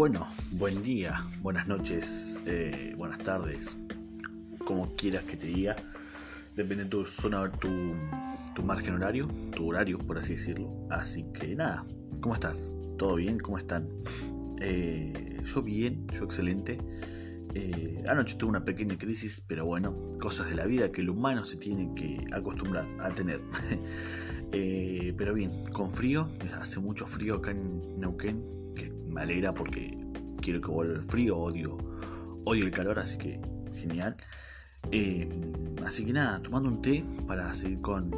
Bueno, 0.00 0.26
buen 0.52 0.82
día, 0.82 1.26
buenas 1.42 1.68
noches, 1.68 2.38
eh, 2.46 2.94
buenas 2.96 3.18
tardes, 3.18 3.76
como 4.64 4.96
quieras 4.96 5.24
que 5.24 5.36
te 5.36 5.46
diga, 5.48 5.76
depende 6.56 6.84
de 6.84 6.88
tu 6.88 7.04
zona, 7.04 7.50
tu, 7.50 7.68
tu 8.54 8.62
margen 8.62 8.94
horario, 8.94 9.28
tu 9.54 9.68
horario, 9.68 9.98
por 9.98 10.16
así 10.16 10.36
decirlo. 10.36 10.72
Así 10.88 11.26
que 11.34 11.54
nada, 11.54 11.84
¿cómo 12.22 12.34
estás? 12.34 12.70
¿Todo 12.96 13.16
bien? 13.16 13.38
¿Cómo 13.38 13.58
están? 13.58 13.90
Eh, 14.62 15.42
yo 15.44 15.60
bien, 15.60 16.06
yo 16.14 16.24
excelente. 16.24 16.78
Eh, 17.52 18.02
anoche 18.08 18.36
tuve 18.38 18.48
una 18.48 18.64
pequeña 18.64 18.96
crisis, 18.96 19.42
pero 19.46 19.66
bueno, 19.66 20.16
cosas 20.18 20.48
de 20.48 20.54
la 20.54 20.64
vida 20.64 20.90
que 20.90 21.02
el 21.02 21.10
humano 21.10 21.44
se 21.44 21.58
tiene 21.58 21.94
que 21.94 22.24
acostumbrar 22.32 22.86
a 23.00 23.10
tener. 23.10 23.42
pero 25.18 25.34
bien, 25.34 25.66
con 25.74 25.90
frío, 25.90 26.26
hace 26.58 26.80
mucho 26.80 27.06
frío 27.06 27.34
acá 27.34 27.50
en 27.50 28.00
Neuquén, 28.00 28.59
me 29.10 29.22
alegra 29.22 29.52
porque 29.52 29.96
quiero 30.40 30.60
que 30.60 30.68
vuelva 30.68 30.94
el 30.94 31.02
frío, 31.02 31.36
odio, 31.36 31.76
odio 32.44 32.64
el 32.64 32.70
calor, 32.70 32.98
así 32.98 33.18
que 33.18 33.40
genial. 33.74 34.16
Eh, 34.90 35.28
así 35.84 36.04
que 36.04 36.12
nada, 36.12 36.40
tomando 36.42 36.68
un 36.68 36.82
té 36.82 37.04
para 37.26 37.52
seguir 37.54 37.80
con, 37.80 38.10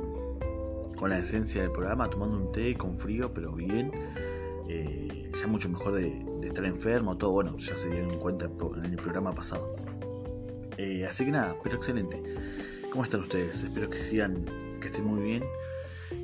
con 0.97 1.11
la 1.11 1.19
esencia 1.19 1.63
del 1.63 1.73
programa, 1.73 2.09
tomando 2.09 2.37
un 2.37 2.53
té 2.53 2.75
con 2.75 2.99
frío, 2.99 3.33
pero 3.33 3.53
bien. 3.53 3.91
Eh, 4.69 5.31
ya 5.39 5.47
mucho 5.47 5.69
mejor 5.69 5.95
de, 5.95 6.25
estar 6.47 6.65
enfermo, 6.65 7.17
todo 7.17 7.31
bueno, 7.31 7.57
ya 7.59 7.77
se 7.77 7.89
dieron 7.89 8.19
cuenta 8.19 8.47
en 8.47 8.85
el 8.85 8.97
programa 8.97 9.35
pasado. 9.35 9.75
Eh, 10.77 11.07
así 11.07 11.25
que 11.25 11.31
nada, 11.31 11.57
pero 11.63 11.77
excelente. 11.77 12.23
¿Cómo 12.91 13.05
están 13.05 13.21
ustedes? 13.21 13.63
Espero 13.65 13.89
que 13.89 13.99
sigan, 13.99 14.45
que 14.81 14.89
estén 14.89 15.05
muy 15.05 15.23
bien, 15.23 15.45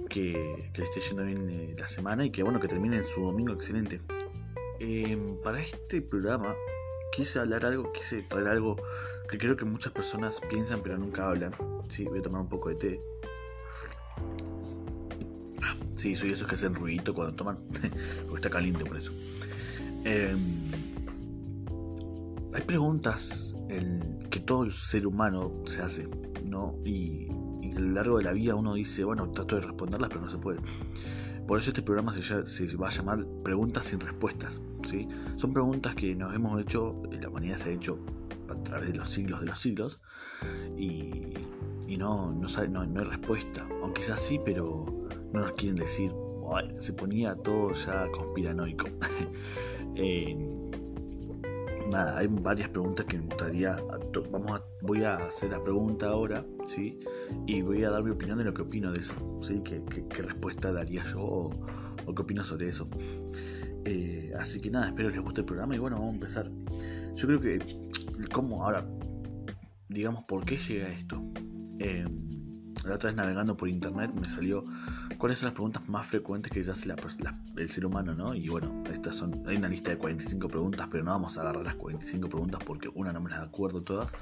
que, 0.08 0.70
que 0.72 0.80
les 0.80 0.90
esté 0.90 1.00
yendo 1.00 1.24
bien 1.24 1.76
la 1.78 1.86
semana 1.86 2.24
y 2.24 2.30
que 2.30 2.42
bueno, 2.42 2.60
que 2.60 2.68
terminen 2.68 3.04
su 3.06 3.22
domingo 3.22 3.54
excelente. 3.54 4.00
Em, 4.80 5.36
para 5.42 5.60
este 5.60 6.00
programa 6.00 6.54
quise 7.12 7.38
hablar 7.38 7.64
algo, 7.64 7.92
quise 7.92 8.22
traer 8.22 8.48
algo 8.48 8.76
que 9.28 9.36
creo 9.36 9.56
que 9.56 9.64
muchas 9.64 9.92
personas 9.92 10.40
piensan 10.48 10.80
pero 10.82 10.98
nunca 10.98 11.28
hablan. 11.28 11.52
Sí, 11.88 12.04
voy 12.04 12.20
a 12.20 12.22
tomar 12.22 12.42
un 12.42 12.48
poco 12.48 12.68
de 12.68 12.74
té. 12.76 13.00
Sí, 15.96 16.14
soy 16.14 16.30
esos 16.30 16.46
que 16.46 16.54
hacen 16.54 16.74
ruidito 16.74 17.12
cuando 17.12 17.34
toman, 17.34 17.56
porque 18.28 18.36
está 18.36 18.50
caliente 18.50 18.84
por 18.84 18.96
eso. 18.96 19.12
Em, 20.04 20.38
hay 22.54 22.62
preguntas 22.62 23.54
que 24.30 24.40
todo 24.40 24.70
ser 24.70 25.06
humano 25.06 25.62
se 25.66 25.82
hace, 25.82 26.08
¿no? 26.44 26.78
Y, 26.84 27.28
y 27.62 27.72
a 27.76 27.80
lo 27.80 27.90
largo 27.92 28.18
de 28.18 28.24
la 28.24 28.32
vida 28.32 28.54
uno 28.54 28.74
dice, 28.74 29.04
bueno, 29.04 29.30
trato 29.30 29.56
de 29.56 29.62
responderlas, 29.62 30.08
pero 30.08 30.20
no 30.22 30.30
se 30.30 30.38
puede. 30.38 30.60
Por 31.48 31.58
eso 31.58 31.70
este 31.70 31.80
programa 31.80 32.12
se, 32.12 32.76
va 32.76 32.88
a 32.88 32.90
llamar 32.90 33.24
Preguntas 33.42 33.86
sin 33.86 34.00
Respuestas. 34.00 34.60
Son 35.36 35.52
preguntas 35.52 35.94
que 35.94 36.14
nos 36.14 36.34
hemos 36.34 36.60
hecho, 36.60 37.02
la 37.10 37.28
humanidad 37.28 37.56
se 37.56 37.70
ha 37.70 37.72
hecho 37.72 37.98
a 38.48 38.54
través 38.62 38.92
de 38.92 38.98
los 38.98 39.08
siglos 39.08 39.40
de 39.40 39.46
los 39.46 39.58
siglos 39.58 40.00
y, 40.76 41.34
no, 41.98 42.32
no, 42.32 42.46
no, 42.86 43.00
hay 43.00 43.04
respuesta. 43.04 43.66
O 43.82 43.92
quizás 43.92 44.20
sí, 44.20 44.40
pero 44.44 44.86
no 45.32 45.40
nos 45.40 45.52
quieren 45.52 45.76
decir. 45.76 46.12
se 46.80 46.92
ponía 46.92 47.34
todo 47.34 47.72
ya 47.72 48.06
conspiranoico. 48.10 48.86
nada, 51.90 52.18
hay 52.18 52.26
varias 52.28 52.68
preguntas 52.68 53.04
que 53.06 53.18
me 53.18 53.24
gustaría. 53.24 53.78
Vamos 54.30 54.62
voy 54.82 55.04
a 55.04 55.16
hacer 55.16 55.50
la 55.50 55.62
pregunta 55.62 56.08
ahora, 56.08 56.44
¿sí? 56.66 56.98
Y 57.46 57.62
voy 57.62 57.84
a 57.84 57.90
dar 57.90 58.02
mi 58.02 58.10
opinión 58.10 58.38
de 58.38 58.44
lo 58.44 58.54
que 58.54 58.62
opino 58.62 58.92
de 58.92 59.00
eso, 59.00 59.14
¿sí? 59.42 59.60
¿Qué, 59.62 59.82
respuesta 60.22 60.72
daría 60.72 61.02
yo 61.04 61.20
o, 61.20 61.50
qué 62.14 62.22
opino 62.22 62.44
sobre 62.44 62.68
eso? 62.68 62.88
Eh, 63.84 64.32
así 64.38 64.60
que 64.60 64.70
nada, 64.70 64.88
espero 64.88 65.10
que 65.10 65.16
les 65.16 65.24
guste 65.24 65.40
el 65.40 65.46
programa 65.46 65.74
y 65.74 65.78
bueno, 65.78 65.96
vamos 65.96 66.12
a 66.12 66.14
empezar. 66.14 66.50
Yo 67.14 67.26
creo 67.26 67.40
que, 67.40 67.58
¿cómo? 68.32 68.64
Ahora, 68.64 68.86
digamos, 69.88 70.24
¿por 70.24 70.44
qué 70.44 70.56
llega 70.56 70.88
esto? 70.88 71.22
Eh, 71.78 72.06
la 72.84 72.94
otra 72.94 73.08
vez 73.08 73.16
navegando 73.16 73.56
por 73.56 73.68
internet 73.68 74.12
me 74.14 74.28
salió 74.28 74.64
cuáles 75.18 75.38
son 75.38 75.48
las 75.48 75.54
preguntas 75.54 75.88
más 75.88 76.06
frecuentes 76.06 76.52
que 76.52 76.62
se 76.62 76.70
hace 76.70 76.94
el 77.56 77.68
ser 77.68 77.86
humano, 77.86 78.14
¿no? 78.14 78.34
Y 78.34 78.48
bueno, 78.48 78.84
estas 78.92 79.16
son, 79.16 79.42
hay 79.46 79.56
una 79.56 79.68
lista 79.68 79.90
de 79.90 79.98
45 79.98 80.48
preguntas, 80.48 80.88
pero 80.90 81.04
no 81.04 81.10
vamos 81.10 81.36
a 81.36 81.42
agarrar 81.42 81.64
las 81.64 81.74
45 81.74 82.28
preguntas 82.28 82.60
porque 82.64 82.88
una 82.94 83.12
no 83.12 83.20
me 83.20 83.30
las 83.30 83.40
acuerdo 83.40 83.82
todas 83.82 84.12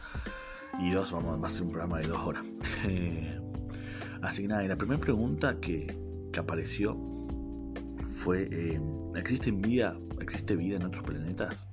y 0.80 0.90
dos 0.90 1.12
vamos 1.12 1.42
a 1.42 1.46
hacer 1.46 1.62
un 1.62 1.70
programa 1.70 1.98
de 1.98 2.08
dos 2.08 2.18
horas. 2.18 2.44
así 4.22 4.42
que 4.42 4.48
nada, 4.48 4.64
y 4.64 4.68
la 4.68 4.76
primera 4.76 5.00
pregunta 5.00 5.60
que, 5.60 5.98
que 6.32 6.40
apareció 6.40 6.98
fue, 8.12 8.48
eh, 8.50 8.80
¿existe 9.16 9.50
vida, 9.50 9.98
¿existe 10.20 10.56
vida 10.56 10.76
en 10.76 10.84
otros 10.84 11.04
planetas? 11.04 11.68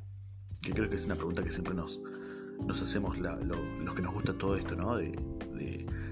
Que 0.62 0.72
creo 0.72 0.90
que 0.90 0.96
es 0.96 1.06
una 1.06 1.16
pregunta 1.16 1.44
que 1.44 1.52
siempre 1.52 1.74
nos, 1.74 2.02
nos 2.66 2.82
hacemos 2.82 3.18
los 3.18 3.94
que 3.94 4.02
nos 4.02 4.14
gusta 4.14 4.34
todo 4.38 4.56
esto, 4.56 4.76
¿no? 4.76 4.98
De, 4.98 5.14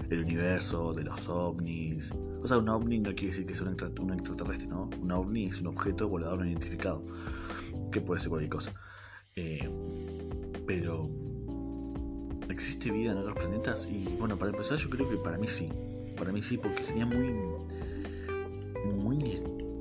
del 0.08 0.24
universo, 0.24 0.92
de 0.92 1.04
los 1.04 1.26
ovnis. 1.28 2.12
O 2.42 2.46
sea, 2.46 2.58
un 2.58 2.68
ovni 2.68 2.98
no 2.98 3.14
quiere 3.14 3.28
decir 3.28 3.46
que 3.46 3.54
sea 3.54 3.66
un, 3.66 4.12
extraterrestre, 4.12 4.66
¿no? 4.66 4.90
Un 5.00 5.10
ovni 5.10 5.46
es 5.46 5.60
un 5.60 5.68
objeto 5.68 6.06
volador 6.06 6.40
no 6.40 6.46
identificado, 6.46 7.02
que 7.90 8.00
puede 8.02 8.20
ser 8.20 8.28
cualquier 8.28 8.50
cosa. 8.50 8.74
Eh, 9.36 9.66
pero, 10.66 11.08
¿existe 12.50 12.90
vida 12.90 13.12
en 13.12 13.18
otros 13.18 13.36
planetas? 13.36 13.88
Y 13.90 14.04
bueno, 14.18 14.36
para 14.36 14.50
empezar, 14.50 14.76
yo 14.76 14.90
creo 14.90 15.08
que 15.08 15.16
para 15.16 15.38
mí 15.38 15.48
sí. 15.48 15.70
Para 16.18 16.30
mí 16.30 16.42
sí, 16.42 16.58
porque 16.58 16.84
sería 16.84 17.06
muy, 17.06 17.34
muy 18.94 19.16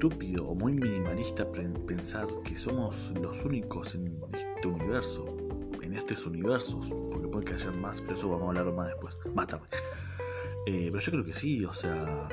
estúpido 0.02 0.48
o 0.48 0.56
muy 0.56 0.74
minimalista 0.74 1.46
pensar 1.52 2.26
que 2.44 2.56
somos 2.56 3.14
los 3.22 3.46
únicos 3.46 3.94
en 3.94 4.08
este 4.34 4.68
universo, 4.68 5.28
en 5.80 5.94
estos 5.94 6.26
universos, 6.26 6.92
porque 7.12 7.28
puede 7.28 7.46
que 7.46 7.54
haya 7.54 7.70
más, 7.70 8.02
pero 8.02 8.16
eso 8.16 8.28
vamos 8.28 8.48
a 8.48 8.60
hablar 8.60 8.74
más 8.74 8.88
después, 8.88 9.16
más 9.36 9.46
tarde. 9.46 9.68
Eh, 10.66 10.90
pero 10.92 10.98
yo 10.98 11.12
creo 11.12 11.24
que 11.24 11.34
sí, 11.34 11.64
o 11.66 11.74
sea, 11.74 12.28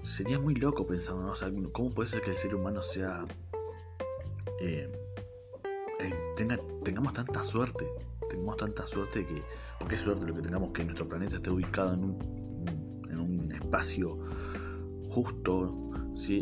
sería 0.00 0.38
muy 0.38 0.54
loco 0.54 0.86
pensar, 0.86 1.16
¿no? 1.16 1.34
¿cómo 1.70 1.90
puede 1.90 2.08
ser 2.08 2.22
que 2.22 2.30
el 2.30 2.36
ser 2.36 2.54
humano 2.54 2.80
sea... 2.80 3.26
Eh, 4.62 4.90
eh, 6.00 6.14
tenga, 6.34 6.58
tengamos 6.82 7.12
tanta 7.12 7.42
suerte, 7.42 7.86
tengamos 8.30 8.56
tanta 8.56 8.86
suerte 8.86 9.26
que... 9.26 9.42
Porque 9.78 9.96
es 9.96 10.00
suerte 10.00 10.26
lo 10.26 10.34
que 10.34 10.40
tengamos 10.40 10.72
que 10.72 10.82
nuestro 10.82 11.06
planeta 11.06 11.36
esté 11.36 11.50
ubicado 11.50 11.92
en 11.92 12.04
un 13.20 13.52
espacio 13.52 14.18
justo, 15.10 15.92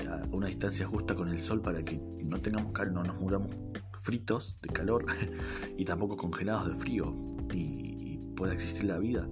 a 0.08 0.22
una 0.32 0.48
distancia 0.48 0.86
justa 0.86 1.14
con 1.14 1.28
el 1.28 1.38
sol 1.38 1.60
para 1.60 1.84
que 1.84 2.00
no 2.24 2.38
tengamos 2.38 2.72
calor, 2.72 2.92
no 2.92 3.02
nos 3.04 3.20
muramos 3.20 3.54
fritos 4.00 4.56
de 4.62 4.68
calor 4.68 5.06
y 5.76 5.84
tampoco 5.84 6.16
congelados 6.16 6.68
de 6.68 6.74
frío 6.74 7.14
y, 7.52 8.18
pueda 8.36 8.54
existir 8.54 8.84
la 8.84 8.96
vida. 8.96 9.28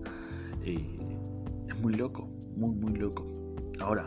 es 0.62 1.81
muy 1.81 1.94
loco, 1.94 2.28
muy, 2.54 2.75
muy 2.75 2.93
loco. 2.94 3.26
Ahora, 3.81 4.06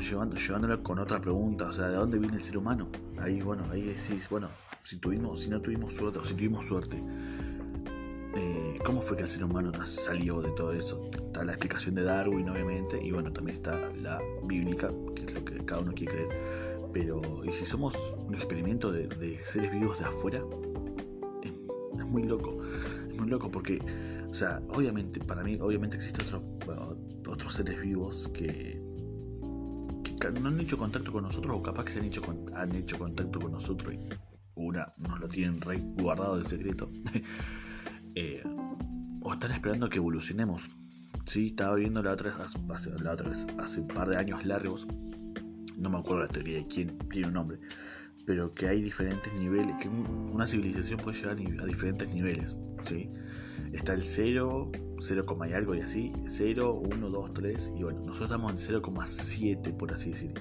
llevándolo 0.00 0.82
con 0.82 0.98
otra 0.98 1.20
pregunta, 1.20 1.66
o 1.66 1.72
sea, 1.72 1.88
¿de 1.88 1.96
dónde 1.96 2.18
viene 2.18 2.36
el 2.36 2.42
ser 2.42 2.58
humano? 2.58 2.88
Ahí, 3.18 3.40
bueno, 3.40 3.64
ahí 3.70 3.82
decís, 3.82 4.28
bueno, 4.28 4.48
si 4.82 4.98
tuvimos, 4.98 5.40
si 5.40 5.50
no 5.50 5.60
tuvimos 5.60 5.94
suerte, 5.94 6.20
si 6.24 6.34
tuvimos 6.34 6.66
suerte, 6.66 6.96
eh, 6.96 7.35
¿cómo 8.86 9.02
fue 9.02 9.16
que 9.16 9.24
el 9.24 9.28
ser 9.28 9.44
humano 9.44 9.72
salió 9.84 10.40
de 10.40 10.52
todo 10.52 10.72
eso? 10.72 11.10
Está 11.12 11.44
la 11.44 11.52
explicación 11.52 11.96
de 11.96 12.02
Darwin, 12.02 12.48
obviamente, 12.48 12.98
y 13.04 13.10
bueno, 13.10 13.32
también 13.32 13.58
está 13.58 13.76
la 14.00 14.22
bíblica, 14.44 14.90
que 15.14 15.24
es 15.24 15.34
lo 15.34 15.44
que 15.44 15.64
cada 15.64 15.82
uno 15.82 15.92
quiere 15.92 16.12
creer 16.12 16.76
pero, 16.96 17.20
¿y 17.44 17.52
si 17.52 17.66
somos 17.66 17.94
un 18.26 18.34
experimento 18.34 18.90
de, 18.90 19.38
seres 19.44 19.70
vivos 19.70 19.98
de 19.98 20.06
afuera? 20.06 20.42
Es, 21.42 22.06
muy 22.06 22.22
loco. 22.22 22.56
Es 23.10 23.18
muy 23.18 23.28
loco 23.28 23.50
porque, 23.50 23.78
o 24.30 24.34
sea, 24.34 24.62
obviamente, 24.70 25.20
para 25.20 25.44
mí, 25.44 25.58
obviamente 25.60 25.96
existen 25.96 26.24
otros 27.28 27.52
seres 27.52 27.82
vivos 27.82 28.30
que, 28.32 28.80
no 30.40 30.48
han 30.48 30.58
hecho 30.58 30.78
contacto 30.78 31.12
con 31.12 31.24
nosotros 31.24 31.54
o 31.54 31.62
capaz 31.62 31.84
que 31.84 31.92
se 31.92 31.98
han 31.98 32.06
hecho, 32.06 32.22
han 32.54 32.74
hecho 32.74 32.98
contacto 32.98 33.40
con 33.40 33.52
nosotros 33.52 33.92
y 33.92 33.98
una 34.54 34.94
nos 34.96 35.20
lo 35.20 35.28
tienen 35.28 35.60
re 35.60 35.76
guardado 35.98 36.38
del 36.38 36.46
secreto. 36.46 36.88
Eh, 38.18 38.42
o 39.20 39.32
están 39.34 39.52
esperando 39.52 39.90
que 39.90 39.98
evolucionemos. 39.98 40.70
Sí, 41.26 41.48
estaba 41.48 41.74
viendo 41.74 42.02
la 42.02 42.12
otra, 42.12 42.32
la 43.02 43.12
otra 43.12 43.28
vez, 43.28 43.46
hace 43.58 43.80
un 43.80 43.88
par 43.88 44.08
de 44.08 44.16
años 44.16 44.46
largos, 44.46 44.86
no 45.76 45.90
me 45.90 45.98
acuerdo 45.98 46.22
la 46.22 46.28
teoría 46.28 46.56
de 46.56 46.66
quién 46.66 46.96
tiene 47.10 47.28
un 47.28 47.34
nombre, 47.34 47.58
pero 48.24 48.54
que 48.54 48.68
hay 48.68 48.80
diferentes 48.80 49.30
niveles, 49.34 49.76
que 49.80 49.88
una 49.88 50.46
civilización 50.46 50.98
puede 50.98 51.18
llegar 51.18 51.36
a 51.62 51.66
diferentes 51.66 52.08
niveles, 52.08 52.56
¿sí? 52.84 53.10
Está 53.72 53.92
el 53.92 54.02
0, 54.02 54.72
0, 54.98 55.38
y 55.46 55.52
algo 55.52 55.74
y 55.74 55.80
así, 55.80 56.12
0, 56.26 56.80
1, 56.90 57.10
2, 57.10 57.32
3, 57.34 57.72
y 57.76 57.82
bueno, 57.82 58.00
nosotros 58.00 58.30
estamos 58.30 58.52
en 58.52 58.80
0,7 58.82 59.76
por 59.76 59.92
así 59.92 60.10
decirlo. 60.10 60.40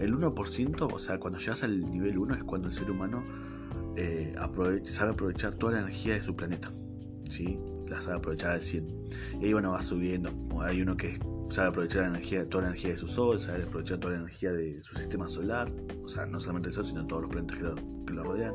El 0.00 0.16
1%, 0.16 0.92
o 0.92 0.98
sea, 0.98 1.18
cuando 1.20 1.38
llegas 1.38 1.62
al 1.62 1.78
nivel 1.78 2.18
1 2.18 2.34
es 2.34 2.44
cuando 2.44 2.66
el 2.66 2.74
ser 2.74 2.90
humano 2.90 3.22
eh, 3.96 4.34
sabe 4.84 5.10
aprovechar 5.12 5.54
toda 5.54 5.72
la 5.74 5.78
energía 5.80 6.14
de 6.14 6.22
su 6.22 6.34
planeta, 6.34 6.72
¿sí? 7.30 7.58
la 7.92 8.00
sabe 8.00 8.16
aprovechar 8.16 8.52
al 8.52 8.60
100. 8.60 8.88
Y 9.40 9.52
bueno, 9.52 9.72
va 9.72 9.82
subiendo. 9.82 10.30
Hay 10.60 10.80
uno 10.80 10.96
que 10.96 11.18
sabe 11.50 11.68
aprovechar 11.68 12.02
la 12.02 12.08
energía, 12.08 12.48
toda 12.48 12.62
la 12.62 12.68
energía 12.70 12.90
de 12.90 12.96
su 12.96 13.06
sol, 13.06 13.38
sabe 13.38 13.64
aprovechar 13.64 13.98
toda 13.98 14.14
la 14.14 14.20
energía 14.20 14.52
de 14.52 14.82
su 14.82 14.96
sistema 14.96 15.28
solar, 15.28 15.70
o 16.02 16.08
sea, 16.08 16.26
no 16.26 16.40
solamente 16.40 16.70
el 16.70 16.74
sol, 16.74 16.86
sino 16.86 17.06
todos 17.06 17.22
los 17.22 17.30
planetas 17.30 17.58
que 17.58 17.62
lo, 17.62 17.74
que 18.06 18.12
lo 18.14 18.24
rodean. 18.24 18.54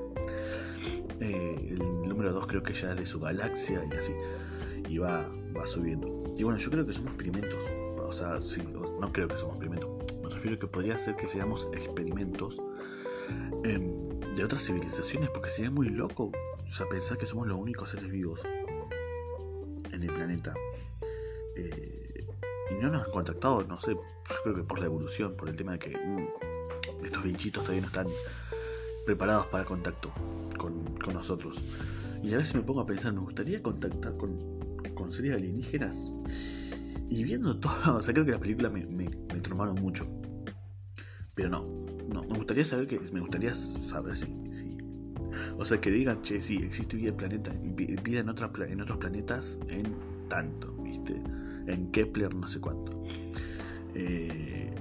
Eh, 1.19 1.69
el 1.72 1.80
número 2.07 2.33
2 2.33 2.48
creo 2.48 2.63
que 2.63 2.74
ya 2.74 2.92
es 2.92 2.98
de 2.98 3.06
su 3.06 3.19
galaxia 3.19 3.83
y 3.92 3.95
así. 3.95 4.13
Y 4.90 4.98
va, 4.98 5.30
va 5.56 5.66
subiendo. 5.66 6.24
Y 6.38 6.44
bueno, 6.44 6.57
yo 6.57 6.69
creo 6.69 6.86
que 6.86 6.94
somos 6.94 7.10
experimentos. 7.13 7.63
O 8.00 8.13
sea, 8.13 8.42
sí, 8.42 8.63
no 8.74 9.12
creo 9.12 9.28
que 9.28 9.36
somos 9.36 9.56
experimentos. 9.56 9.90
Me 10.24 10.30
refiero 10.30 10.56
a 10.56 10.60
que 10.60 10.68
podría 10.68 10.98
ser 10.98 11.16
que 11.16 11.28
seamos 11.28 11.68
experimentos 11.74 12.62
em, 13.64 14.20
de 14.36 14.44
otras 14.44 14.64
civilizaciones, 14.64 15.30
porque 15.30 15.50
sería 15.50 15.72
muy 15.72 15.90
loco. 15.90 16.32
O 16.68 16.72
sea, 16.72 16.88
pensar 16.88 17.18
que 17.18 17.26
somos 17.26 17.48
los 17.48 17.58
únicos 17.58 17.90
seres 17.90 18.12
vivos 18.12 18.42
en 19.92 20.04
el 20.04 20.14
planeta. 20.14 20.54
Eh, 21.56 22.28
y 22.70 22.74
no 22.76 22.90
nos 22.90 23.06
han 23.06 23.12
contactado, 23.12 23.64
no 23.64 23.80
sé, 23.80 23.92
yo 23.94 24.36
creo 24.44 24.56
que 24.56 24.64
por 24.64 24.80
la 24.80 24.86
evolución, 24.86 25.36
por 25.36 25.50
el 25.50 25.56
tema 25.56 25.74
de 25.74 25.80
que 25.80 25.96
uh, 25.96 27.06
estos 27.06 27.24
bichitos 27.24 27.64
todavía 27.64 27.82
no 27.82 27.88
están 27.88 28.08
preparados 29.06 29.48
para 29.48 29.64
contacto 29.64 30.12
con, 30.58 30.98
nosotros. 31.14 31.62
Y 32.22 32.34
a 32.34 32.38
veces 32.38 32.56
me 32.56 32.62
pongo 32.62 32.82
a 32.82 32.86
pensar, 32.86 33.14
me 33.14 33.22
gustaría 33.22 33.64
contactar 33.64 34.18
con, 34.18 34.38
con 34.94 35.12
seres 35.12 35.36
alienígenas. 35.36 36.12
Y 37.10 37.24
viendo 37.24 37.58
todo, 37.58 37.96
o 37.98 38.02
sea, 38.02 38.14
creo 38.14 38.26
que 38.26 38.32
las 38.32 38.42
películas 38.42 38.72
me, 38.74 38.86
me, 38.86 39.08
me 39.08 39.72
mucho. 39.82 40.06
Pero 41.34 41.50
no, 41.50 41.86
no, 42.12 42.24
me 42.24 42.38
gustaría 42.38 42.63
saber 42.63 42.88
que, 42.88 43.00
me 43.12 43.19
gustaría 43.19 43.54
saber 43.54 44.15
si, 44.15 44.27
o 45.57 45.65
sea, 45.65 45.80
que 45.80 45.92
digan, 45.92 46.21
che, 46.21 46.39
sí, 46.39 46.57
existe 46.57 46.98
vida 46.98 47.09
en 47.09 47.18
planeta, 47.18 47.51
vida 48.04 48.19
en, 48.19 48.30
otra, 48.30 48.51
en 48.68 48.81
otros 48.81 48.98
planetas 48.98 49.59
en 49.69 49.95
tanto, 50.30 50.74
¿viste? 50.83 51.21
En 51.68 51.92
Kepler 51.92 52.33
no 52.33 52.48
sé 52.48 52.59
cuánto. 52.59 53.04
Eh, 53.95 54.74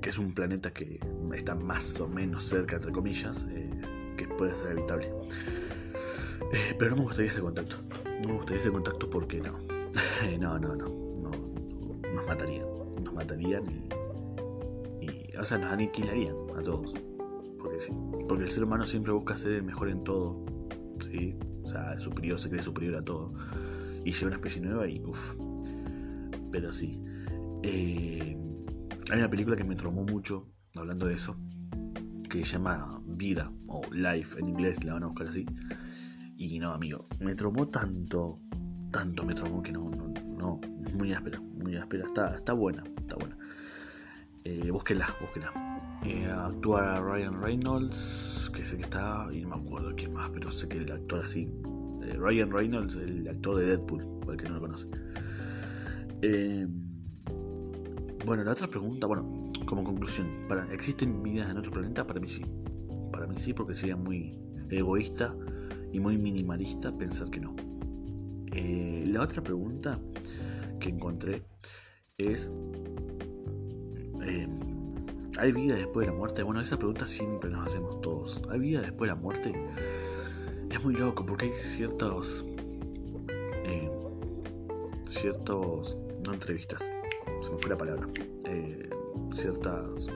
que 0.00 0.10
es 0.10 0.18
un 0.18 0.32
planeta 0.32 0.72
que 0.72 1.00
está 1.34 1.54
más 1.54 2.00
o 2.00 2.08
menos 2.08 2.44
cerca, 2.44 2.76
entre 2.76 2.92
comillas, 2.92 3.46
eh, 3.50 3.70
que 4.16 4.26
puede 4.26 4.54
ser 4.56 4.72
habitable. 4.72 5.10
Eh, 6.52 6.74
pero 6.78 6.92
no 6.92 6.96
me 6.98 7.02
gustaría 7.04 7.30
ese 7.30 7.40
contacto. 7.40 7.76
No 8.20 8.28
me 8.28 8.34
gustaría 8.34 8.60
ese 8.60 8.70
contacto 8.70 9.10
porque 9.10 9.40
no. 9.40 9.58
no, 10.40 10.58
no, 10.58 10.74
no, 10.76 10.86
no. 10.86 11.30
Nos 12.14 12.26
matarían. 12.26 12.66
Nos 13.02 13.12
matarían 13.14 13.64
y. 13.70 13.97
O 15.38 15.44
sea, 15.44 15.58
nos 15.58 15.72
aniquilarían 15.72 16.34
a 16.56 16.62
todos. 16.62 16.94
Porque 17.58 17.80
sí. 17.80 17.92
Porque 18.28 18.44
el 18.44 18.50
ser 18.50 18.64
humano 18.64 18.86
siempre 18.86 19.12
busca 19.12 19.36
ser 19.36 19.52
el 19.52 19.62
mejor 19.62 19.88
en 19.88 20.04
todo. 20.04 20.44
¿Sí? 21.00 21.36
O 21.62 21.68
sea, 21.68 21.92
el 21.92 22.00
superior 22.00 22.38
se 22.38 22.48
cree 22.48 22.62
superior 22.62 22.96
a 22.96 23.02
todo. 23.02 23.32
Y 24.04 24.12
llega 24.12 24.26
una 24.26 24.36
especie 24.36 24.62
nueva 24.62 24.88
y. 24.88 25.00
uff. 25.00 25.34
Pero 26.50 26.72
sí. 26.72 27.00
Eh, 27.62 28.36
hay 29.10 29.18
una 29.18 29.30
película 29.30 29.56
que 29.56 29.64
me 29.64 29.74
traumó 29.74 30.04
mucho, 30.04 30.50
hablando 30.76 31.06
de 31.06 31.14
eso, 31.14 31.36
que 32.28 32.44
se 32.44 32.52
llama 32.52 33.00
Vida, 33.06 33.50
o 33.66 33.80
Life 33.90 34.38
en 34.38 34.48
inglés, 34.50 34.84
la 34.84 34.94
van 34.94 35.04
a 35.04 35.06
buscar 35.06 35.28
así. 35.28 35.46
Y 36.36 36.58
no, 36.58 36.72
amigo, 36.72 37.08
me 37.20 37.34
traumó 37.34 37.66
tanto, 37.66 38.40
tanto 38.90 39.24
me 39.24 39.34
traumó 39.34 39.62
que 39.62 39.72
no, 39.72 39.88
no, 39.90 40.12
no, 40.36 40.60
muy 40.94 41.12
áspera, 41.12 41.40
muy 41.40 41.74
áspera, 41.76 42.06
está, 42.06 42.36
está 42.36 42.52
buena, 42.52 42.84
está 42.98 43.16
buena. 43.16 43.36
Eh, 44.44 44.70
búsquenla, 44.70 45.14
búsquenla. 45.20 45.52
Eh, 46.04 46.26
actúa 46.26 47.00
Ryan 47.00 47.40
Reynolds, 47.40 48.50
que 48.54 48.64
sé 48.64 48.76
que 48.76 48.82
está, 48.82 49.26
y 49.32 49.42
no 49.42 49.56
me 49.56 49.66
acuerdo 49.66 49.90
quién 49.96 50.12
más, 50.12 50.30
pero 50.30 50.50
sé 50.50 50.68
que 50.68 50.78
el 50.78 50.90
actor 50.90 51.24
así. 51.24 51.48
Eh, 52.02 52.14
Ryan 52.16 52.50
Reynolds, 52.50 52.94
el 52.94 53.28
actor 53.28 53.56
de 53.56 53.66
Deadpool, 53.66 54.06
para 54.20 54.32
el 54.32 54.38
que 54.38 54.48
no 54.48 54.54
lo 54.54 54.60
conoce. 54.60 54.86
Eh, 56.22 56.66
bueno, 58.24 58.44
la 58.44 58.52
otra 58.52 58.66
pregunta, 58.66 59.06
bueno, 59.06 59.52
como 59.66 59.84
conclusión, 59.84 60.46
para, 60.48 60.72
¿existen 60.72 61.22
vidas 61.22 61.50
en 61.50 61.58
otro 61.58 61.70
planeta? 61.70 62.06
Para 62.06 62.20
mí 62.20 62.28
sí. 62.28 62.42
Para 63.12 63.26
mí 63.26 63.36
sí, 63.38 63.52
porque 63.52 63.74
sería 63.74 63.96
muy 63.96 64.38
egoísta 64.70 65.34
y 65.92 66.00
muy 66.00 66.18
minimalista 66.18 66.96
pensar 66.96 67.30
que 67.30 67.40
no. 67.40 67.54
Eh, 68.52 69.04
la 69.06 69.22
otra 69.22 69.42
pregunta 69.42 69.98
que 70.80 70.88
encontré 70.88 71.42
es, 72.16 72.50
em, 74.28 74.58
¿hay 75.38 75.52
vida 75.52 75.76
después 75.76 76.06
de 76.06 76.12
la 76.12 76.18
muerte? 76.18 76.42
Bueno, 76.42 76.60
esa 76.60 76.76
pregunta 76.76 77.06
siempre 77.06 77.50
nos 77.50 77.66
hacemos 77.66 78.00
todos. 78.00 78.42
¿Hay 78.50 78.58
vida 78.60 78.80
después 78.80 79.08
de 79.10 79.16
la 79.16 79.20
muerte? 79.20 79.52
Es 80.70 80.84
muy 80.84 80.94
loco 80.94 81.24
porque 81.24 81.46
hay 81.46 81.52
ciertos... 81.52 82.44
Em, 83.64 83.90
ciertos... 85.06 85.96
no 86.26 86.34
entrevistas 86.34 86.82
se 87.40 87.50
me 87.50 87.58
fue 87.58 87.70
la 87.70 87.76
palabra, 87.76 88.06
eh, 88.44 88.90
ciertas 89.32 90.08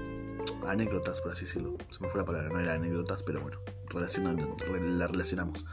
anécdotas, 0.66 1.20
por 1.20 1.32
así 1.32 1.44
decirlo. 1.44 1.76
Se 1.90 2.00
me 2.00 2.08
fue 2.08 2.20
la 2.20 2.26
palabra, 2.26 2.48
no 2.48 2.60
eran 2.60 2.80
anécdotas, 2.80 3.22
pero 3.22 3.40
bueno, 3.40 3.58
la 4.98 5.06
relacionamos. 5.06 5.64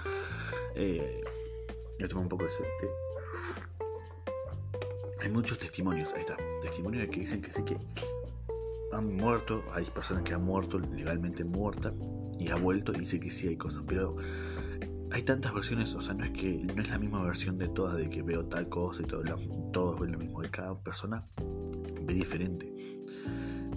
Eh, 0.75 1.21
yo 1.97 2.07
tomo 2.07 2.21
un 2.21 2.29
poco 2.29 2.43
de 2.43 2.49
té. 2.49 2.89
Hay 5.21 5.29
muchos 5.29 5.57
testimonios, 5.57 6.13
ahí 6.13 6.21
está, 6.21 6.37
testimonios 6.61 7.01
de 7.03 7.09
que 7.09 7.19
dicen 7.21 7.41
que 7.41 7.51
sí 7.51 7.63
que 7.63 7.77
han 8.91 9.15
muerto, 9.15 9.63
hay 9.73 9.85
personas 9.85 10.23
que 10.23 10.33
han 10.33 10.43
muerto 10.43 10.79
legalmente 10.79 11.43
muertas 11.43 11.93
y 12.39 12.49
ha 12.49 12.55
vuelto 12.55 12.93
y 12.93 12.99
dice 12.99 13.19
que 13.19 13.29
sí 13.29 13.47
hay 13.47 13.57
cosas, 13.57 13.83
pero 13.87 14.15
hay 15.11 15.23
tantas 15.23 15.53
versiones, 15.53 15.93
o 15.95 16.01
sea, 16.01 16.13
no 16.13 16.23
es 16.23 16.31
que 16.31 16.63
no 16.75 16.81
es 16.81 16.89
la 16.89 16.99
misma 16.99 17.23
versión 17.23 17.57
de 17.57 17.67
todas, 17.67 17.97
de 17.97 18.09
que 18.09 18.21
veo 18.21 18.45
tal 18.45 18.69
cosa 18.69 19.01
y 19.01 19.05
todo, 19.05 19.23
todos 19.73 19.99
ven 19.99 20.11
lo 20.11 20.19
mismo, 20.19 20.41
de 20.41 20.49
cada 20.49 20.77
persona 20.79 21.25
ve 22.03 22.13
diferente. 22.13 22.71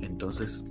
Entonces, 0.01 0.63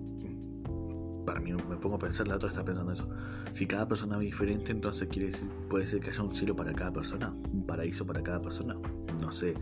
para 1.25 1.39
mí 1.39 1.53
me 1.53 1.77
pongo 1.77 1.95
a 1.95 1.99
pensar, 1.99 2.27
la 2.27 2.35
otra 2.35 2.49
está 2.49 2.63
pensando 2.63 2.91
eso. 2.91 3.09
Si 3.53 3.65
cada 3.65 3.87
persona 3.87 4.17
ve 4.17 4.25
diferente, 4.25 4.71
entonces 4.71 5.07
quiere 5.07 5.27
decir, 5.27 5.49
puede 5.69 5.85
ser 5.85 6.01
que 6.01 6.09
haya 6.09 6.23
un 6.23 6.35
cielo 6.35 6.55
para 6.55 6.73
cada 6.73 6.93
persona, 6.93 7.33
un 7.51 7.65
paraíso 7.65 8.05
para 8.05 8.21
cada 8.21 8.41
persona. 8.41 8.75
No 9.19 9.31
sé, 9.31 9.55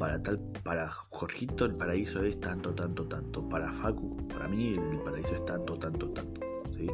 para 0.00 0.22
tal, 0.22 0.40
para 0.64 0.90
Jorgito 0.90 1.66
el 1.66 1.74
paraíso 1.74 2.24
es 2.24 2.40
tanto, 2.40 2.74
tanto, 2.74 3.04
tanto. 3.04 3.46
Para 3.46 3.70
Facu, 3.70 4.16
para 4.28 4.48
mí 4.48 4.74
el 4.74 4.98
paraíso 5.00 5.34
es 5.34 5.44
tanto, 5.44 5.78
tanto, 5.78 6.08
tanto. 6.08 6.40
¿sí? 6.74 6.86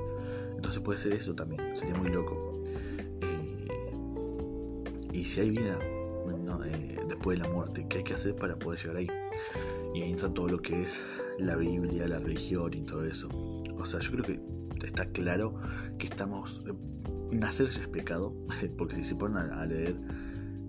Entonces 0.57 0.83
puede 0.83 0.99
ser 0.99 1.13
eso 1.13 1.33
también, 1.33 1.63
sería 1.77 1.95
muy 1.95 2.11
loco. 2.11 2.65
Y 5.13 5.25
si 5.25 5.41
hay 5.41 5.51
vida 5.51 5.79
eh, 5.81 6.97
después 7.09 7.39
de 7.39 7.47
la 7.47 7.53
muerte, 7.53 7.87
¿qué 7.89 7.99
hay 7.99 8.05
que 8.05 8.15
hacer 8.15 8.35
para 8.35 8.59
poder 8.59 8.81
llegar 8.81 8.97
ahí? 8.97 9.09
Y 9.95 10.03
ahí 10.03 10.11
entra 10.11 10.29
todo 10.29 10.49
lo 10.49 10.61
que 10.61 10.83
es 10.83 11.03
la 11.39 11.55
Biblia, 11.55 12.09
la 12.09 12.19
religión 12.19 12.75
y 12.75 12.83
todo 12.83 13.05
eso. 13.05 13.29
O 13.79 13.85
sea, 13.85 14.01
yo 14.01 14.11
creo 14.11 14.25
que 14.25 14.87
está 14.87 15.07
claro 15.07 15.55
que 15.97 16.09
estamos... 16.09 16.61
Eh, 16.67 16.75
nacer 17.31 17.69
ya 17.69 17.83
es 17.83 17.89
pecado, 17.89 18.35
porque 18.77 18.97
si 18.97 19.05
se 19.05 19.15
ponen 19.15 19.39
a, 19.39 19.65
leer... 19.65 19.97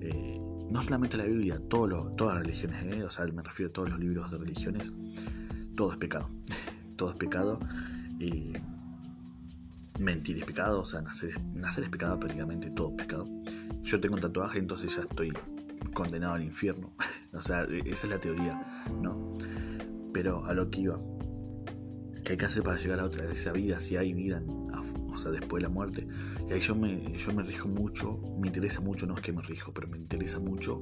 Eh, 0.01 0.36
no 0.69 0.81
solamente 0.81 1.17
la 1.17 1.25
Biblia, 1.25 1.59
todo 1.69 2.11
todas 2.15 2.35
las 2.35 2.45
religiones, 2.45 3.03
o 3.03 3.09
sea, 3.09 3.25
me 3.27 3.41
refiero 3.41 3.69
a 3.69 3.73
todos 3.73 3.89
los 3.89 3.99
libros 3.99 4.31
de 4.31 4.37
religiones, 4.37 4.91
todo 5.75 5.91
es 5.91 5.97
pecado. 5.97 6.29
todo 6.95 7.11
es 7.11 7.17
pecado. 7.17 7.59
Y 8.19 8.53
mentir 9.99 10.37
es 10.37 10.45
pecado, 10.45 10.81
o 10.81 10.85
sea, 10.85 11.01
nacer, 11.01 11.39
nacer 11.53 11.83
es 11.83 11.89
pecado 11.89 12.19
prácticamente, 12.19 12.69
todo 12.71 12.89
es 12.89 12.95
pecado 12.95 13.25
yo 13.87 13.99
tengo 14.01 14.15
un 14.15 14.21
tatuaje, 14.21 14.59
entonces 14.59 14.95
ya 14.95 15.03
estoy 15.03 15.31
condenado 15.93 16.33
al 16.33 16.43
infierno. 16.43 16.91
o 17.33 17.41
sea, 17.41 17.63
esa 17.63 18.07
es 18.07 18.11
la 18.11 18.19
teoría, 18.19 18.85
¿no? 19.01 19.33
Pero 20.13 20.45
a 20.45 20.53
lo 20.53 20.69
que 20.69 20.81
iba, 20.81 20.99
¿qué 22.25 22.33
hay 22.33 22.37
que 22.37 22.45
hacer 22.45 22.63
para 22.63 22.77
llegar 22.77 22.99
a 22.99 23.05
otra 23.05 23.29
esa 23.31 23.53
vida? 23.53 23.79
Si 23.79 23.95
hay 23.95 24.13
vida, 24.13 24.41
o 25.09 25.17
sea, 25.17 25.31
después 25.31 25.61
de 25.61 25.69
la 25.69 25.73
muerte. 25.73 26.07
Y 26.49 26.53
ahí 26.53 26.59
yo 26.61 26.75
me, 26.75 27.11
yo 27.11 27.33
me 27.33 27.43
rijo 27.43 27.67
mucho, 27.67 28.19
me 28.39 28.47
interesa 28.47 28.79
mucho, 28.79 29.05
no 29.05 29.15
es 29.15 29.21
que 29.21 29.33
me 29.33 29.41
rijo, 29.41 29.73
pero 29.73 29.87
me 29.89 29.97
interesa 29.97 30.39
mucho 30.39 30.79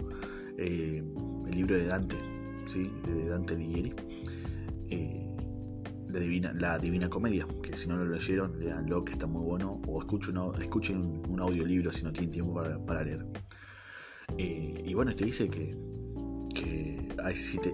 eh, 0.57 1.03
el 1.47 1.55
libro 1.55 1.75
de 1.75 1.85
Dante, 1.85 2.17
¿sí? 2.67 2.91
De 3.03 3.29
Dante 3.29 3.55
Alighieri. 3.55 3.93
Eh, 4.89 5.21
la 6.09 6.19
Divina, 6.19 6.53
la 6.53 6.77
Divina 6.77 7.09
Comedia, 7.09 7.47
que 7.63 7.75
si 7.75 7.89
no 7.89 7.97
lo 7.97 8.05
leyeron, 8.05 8.59
leanlo, 8.59 9.03
que 9.03 9.13
está 9.13 9.25
muy 9.25 9.41
bueno, 9.41 9.81
o 9.87 9.99
escuchen, 9.99 10.37
escuchen 10.61 11.23
un, 11.27 11.39
audiolibro 11.41 11.91
si 11.91 12.03
no 12.03 12.13
tienen 12.13 12.31
tiempo 12.31 12.53
para, 12.85 13.03
leer. 13.03 13.25
Eh, 14.37 14.83
y 14.85 14.93
bueno, 14.93 15.15
te 15.15 15.25
dice 15.25 15.49
que, 15.49 15.75
que 16.53 17.09
hay 17.23 17.35
siete, 17.35 17.73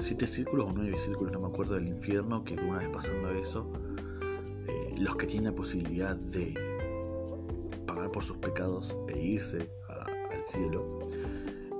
siete, 0.00 0.26
círculos 0.26 0.66
o 0.66 0.72
nueve 0.74 0.98
círculos, 0.98 1.32
no 1.32 1.40
me 1.40 1.46
acuerdo, 1.46 1.74
del 1.74 1.88
infierno, 1.88 2.42
que 2.44 2.54
una 2.54 2.78
vez 2.78 2.88
pasando 2.88 3.30
eso, 3.30 3.72
los 4.98 5.16
que 5.16 5.26
tienen 5.26 5.52
la 5.52 5.56
posibilidad 5.56 6.14
de 6.14 6.69
pagar 7.94 8.10
por 8.10 8.24
sus 8.24 8.36
pecados 8.38 8.94
e 9.08 9.18
irse 9.18 9.70
al 9.88 10.44
cielo, 10.44 11.00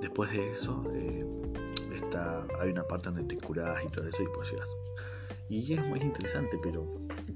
después 0.01 0.31
de 0.33 0.51
eso, 0.51 0.85
eh, 0.95 1.25
está, 1.95 2.47
hay 2.61 2.71
una 2.71 2.85
parte 2.85 3.11
donde 3.11 3.25
te 3.25 3.37
curás 3.37 3.83
y 3.85 3.89
todo 3.89 4.07
eso 4.07 4.23
y 4.23 4.27
pues 4.35 4.51
llegas. 4.51 4.69
Y 5.49 5.73
es 5.73 5.87
muy 5.87 6.01
interesante, 6.01 6.59
pero 6.63 6.87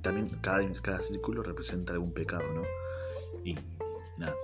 también 0.03 0.29
cada, 0.41 0.61
cada 0.83 1.01
círculo 1.01 1.43
representa 1.43 1.93
algún 1.93 2.13
pecado, 2.13 2.45
¿no? 2.55 2.63
Y 3.45 3.57
nada. 4.19 4.35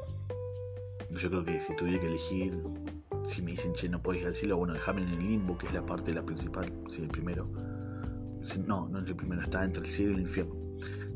yo 1.10 1.28
creo 1.28 1.44
que 1.44 1.60
si 1.60 1.74
tuviera 1.76 2.00
que 2.00 2.06
elegir, 2.06 2.58
si 3.26 3.42
me 3.42 3.52
dicen, 3.52 3.72
che, 3.74 3.88
no 3.88 4.02
podés 4.02 4.22
ir 4.22 4.26
al 4.28 4.34
cielo, 4.34 4.56
bueno, 4.56 4.74
déjame 4.74 5.02
en 5.02 5.08
el 5.08 5.18
limbo, 5.18 5.56
que 5.56 5.66
es 5.66 5.74
la 5.74 5.84
parte 5.84 6.12
la 6.12 6.22
principal, 6.22 6.72
si 6.88 7.02
el 7.02 7.08
primero. 7.08 7.46
No, 8.66 8.88
no 8.88 8.98
es 8.98 9.06
el 9.06 9.14
primero, 9.14 9.42
está 9.42 9.64
entre 9.64 9.84
el 9.84 9.90
cielo 9.90 10.12
y 10.12 10.14
el 10.14 10.20
infierno. 10.22 10.59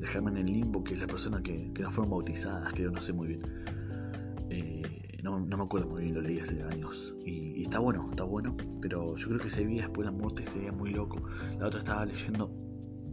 Déjame 0.04 0.32
en 0.32 0.36
el 0.36 0.46
limbo, 0.52 0.84
que 0.84 0.92
es 0.92 1.00
la 1.00 1.06
persona 1.06 1.42
que, 1.42 1.72
que 1.72 1.82
no 1.82 1.90
fueron 1.90 2.10
bautizadas, 2.10 2.74
creo, 2.74 2.90
no 2.90 3.00
sé 3.00 3.14
muy 3.14 3.28
bien. 3.28 3.42
Eh, 4.50 5.18
no, 5.22 5.40
me 5.40 5.64
acuerdo 5.64 5.88
muy 5.88 6.02
bien, 6.02 6.14
lo 6.14 6.20
leí 6.20 6.38
hace 6.40 6.62
años. 6.62 7.14
Y, 7.24 7.62
está 7.62 7.78
bueno, 7.78 8.08
está 8.10 8.24
bueno, 8.24 8.54
pero 8.82 9.16
yo 9.16 9.28
creo 9.28 9.40
que 9.40 9.48
se 9.48 9.64
vida 9.64 9.84
después 9.84 10.06
de 10.06 10.12
la 10.12 10.18
muerte 10.18 10.44
sería 10.44 10.72
muy 10.72 10.90
loco. 10.90 11.22
La 11.58 11.68
otra 11.68 11.78
estaba 11.78 12.04
leyendo 12.04 12.50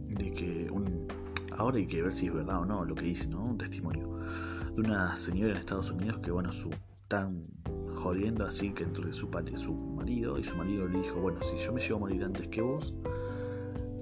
de 0.08 0.34
que 0.34 0.68
un. 0.70 1.08
Ahora 1.56 1.78
hay 1.78 1.86
que 1.86 2.02
ver 2.02 2.12
si 2.12 2.26
es 2.26 2.34
verdad 2.34 2.60
o 2.60 2.66
no 2.66 2.84
lo 2.84 2.94
que 2.94 3.06
dice, 3.06 3.26
¿no? 3.26 3.42
Un 3.42 3.56
testimonio 3.56 4.18
de 4.76 4.82
una 4.82 5.16
señora 5.16 5.52
en 5.52 5.56
Estados 5.60 5.90
Unidos 5.90 6.18
que, 6.18 6.30
bueno, 6.30 6.52
su 6.52 6.68
tan 7.08 7.46
jodiendo 7.94 8.44
así 8.44 8.74
que 8.74 8.84
entre 8.84 9.14
su, 9.14 9.30
su 9.56 9.74
marido 9.74 10.38
y 10.38 10.44
su 10.44 10.56
marido 10.56 10.86
le 10.86 10.98
dijo, 10.98 11.20
bueno, 11.22 11.40
si 11.40 11.56
yo 11.56 11.72
me 11.72 11.80
llevo 11.80 11.96
a 11.96 12.00
morir 12.00 12.22
antes 12.22 12.48
que 12.48 12.60
vos 12.60 12.92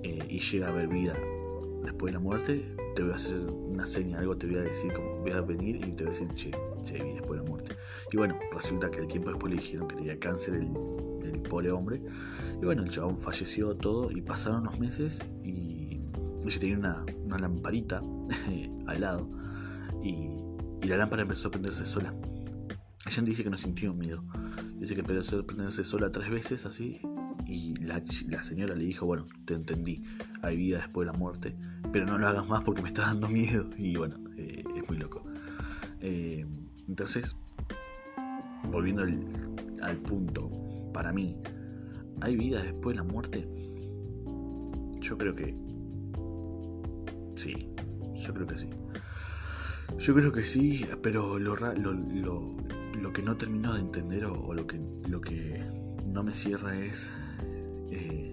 eh, 0.03 0.27
y 0.29 0.41
llega 0.41 0.67
a 0.67 0.71
haber 0.71 0.89
vida 0.89 1.15
después 1.85 2.13
de 2.13 2.19
la 2.19 2.21
muerte, 2.21 2.80
te 3.01 3.05
voy 3.05 3.13
a 3.13 3.17
hacer 3.17 3.41
una 3.41 3.87
seña, 3.87 4.19
algo 4.19 4.37
te 4.37 4.47
voy 4.47 4.57
a 4.57 4.63
decir, 4.63 4.93
como 4.93 5.21
voy 5.21 5.31
a 5.31 5.41
venir 5.41 5.77
y 5.77 5.93
te 5.93 6.05
voy 6.05 6.15
a 6.15 6.19
decir, 6.19 6.29
che, 6.35 6.51
che, 6.85 7.03
después 7.03 7.31
de 7.31 7.37
la 7.39 7.43
muerte. 7.45 7.75
Y 8.13 8.19
bueno, 8.19 8.39
resulta 8.53 8.91
que 8.91 8.99
el 8.99 9.07
tiempo 9.07 9.31
después 9.31 9.55
le 9.55 9.59
dijeron 9.59 9.89
que 9.89 9.97
tenía 9.97 10.21
cáncer 10.21 10.57
el, 10.57 10.71
el 11.25 11.41
pobre 11.41 11.73
hombre. 11.73 12.03
Y 12.61 12.63
bueno, 12.63 12.83
el 12.83 12.91
chabón 12.91 13.17
falleció 13.17 13.75
todo 13.75 14.11
y 14.11 14.21
pasaron 14.21 14.61
unos 14.61 14.79
meses 14.79 15.25
y 15.43 16.03
ella 16.45 16.61
tenía 16.61 16.77
una, 16.77 17.07
una 17.25 17.39
lamparita 17.39 18.03
al 18.87 19.01
lado 19.01 19.31
y, 20.03 20.37
y 20.83 20.87
la 20.87 20.99
lámpara 20.99 21.23
empezó 21.23 21.49
a 21.49 21.53
prenderse 21.53 21.87
sola. 21.87 22.15
Ella 23.07 23.23
dice 23.23 23.43
que 23.43 23.49
no 23.49 23.57
sintió 23.57 23.95
miedo. 23.95 24.23
Dice 24.75 24.93
que 24.93 25.01
empezó 25.01 25.39
a 25.39 25.43
prenderse 25.43 25.85
sola 25.85 26.13
tres 26.13 26.29
veces 26.29 26.67
así. 26.67 27.01
Y 27.51 27.75
la, 27.81 28.01
señora 28.45 28.77
le 28.77 28.85
dijo, 28.85 29.07
bueno, 29.07 29.27
te 29.45 29.55
entendí, 29.55 30.05
hay 30.41 30.57
vida 30.57 30.79
después 30.79 31.05
de 31.05 31.13
la 31.13 31.19
muerte, 31.19 31.57
pero 31.93 32.07
no 32.07 32.17
lo 32.17 32.29
hagas 32.29 32.49
más 32.49 32.63
porque 32.63 32.81
me 32.81 32.89
está 32.89 33.03
dando 33.03 33.29
miedo. 33.29 33.69
Y 33.77 33.97
bueno, 33.97 34.17
eh, 34.37 34.63
es 34.77 34.89
muy 34.89 34.97
loco. 34.99 35.25
Eh, 36.01 36.47
entonces, 36.87 37.37
volviendo 38.71 39.03
al, 39.83 39.97
punto, 39.97 40.49
para 40.95 41.13
mí, 41.13 41.37
¿hay 42.21 42.37
vida 42.37 42.63
después 42.63 42.95
de 42.97 43.03
la 43.03 43.11
muerte? 43.11 43.49
Yo 45.01 45.19
creo 45.19 45.35
que 45.35 45.57
sí, 47.35 47.69
yo 48.15 48.33
creo 48.33 48.47
que 48.47 48.59
sí. 48.59 48.71
Yo 49.99 50.15
creo 50.15 50.31
que 50.31 50.43
sí, 50.43 50.87
pero 51.03 51.37
lo, 51.41 51.57
lo, 51.57 51.93
lo, 51.93 53.13
que 53.13 53.23
no 53.23 53.37
termino 53.37 53.75
de 53.75 53.81
entender 53.81 54.25
o, 54.25 54.55
lo, 54.55 54.69
que, 54.69 54.81
lo 55.09 55.21
que 55.21 55.65
no 56.09 56.23
me 56.23 56.33
cierra 56.33 56.79
es 56.79 57.13
eh, 57.91 58.31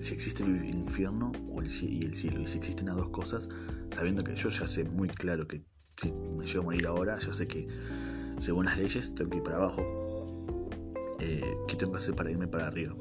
si 0.00 0.14
existe 0.14 0.42
el 0.42 0.64
infierno 0.64 1.32
y 1.82 2.04
el 2.04 2.14
cielo. 2.14 2.40
Y 2.40 2.46
si 2.46 2.58
existen 2.58 2.86
las 2.86 2.96
dos 2.96 3.08
cosas, 3.10 3.48
sabiendo 3.90 4.22
que 4.22 4.34
yo 4.34 4.48
ya 4.48 4.66
sé 4.66 4.84
muy 4.84 5.08
claro 5.08 5.46
que 5.46 5.62
si 6.00 6.12
me 6.12 6.46
llevo 6.46 6.62
a 6.62 6.64
morir 6.64 6.86
ahora, 6.86 7.18
ya 7.18 7.32
sé 7.32 7.46
que 7.46 7.66
según 8.38 8.66
las 8.66 8.78
leyes 8.78 9.14
tengo 9.14 9.30
que 9.30 9.36
ir 9.38 9.42
para 9.42 9.56
abajo. 9.56 10.68
Eh, 11.20 11.56
¿Qué 11.68 11.76
tengo 11.76 11.92
que 11.92 11.98
hacer 11.98 12.14
para 12.14 12.30
irme 12.30 12.46
para 12.46 12.66
arriba? 12.66 12.94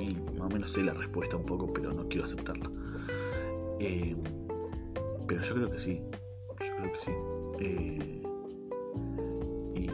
Y 0.00 0.14
más 0.38 0.46
o 0.46 0.50
menos 0.50 0.72
sé 0.72 0.82
la 0.82 0.94
respuesta 0.94 1.36
un 1.36 1.44
poco, 1.44 1.72
pero 1.72 1.92
no 1.92 2.08
quiero 2.08 2.24
aceptarla. 2.24 2.70
Eh, 3.80 4.16
pero 5.26 5.42
yo 5.42 5.54
creo 5.54 5.70
que 5.70 5.78
sí 5.78 6.00
yo 6.60 6.76
creo 6.76 6.92
que 6.92 7.00
sí. 7.00 7.10
Eh, 7.60 8.22
y 9.74 9.90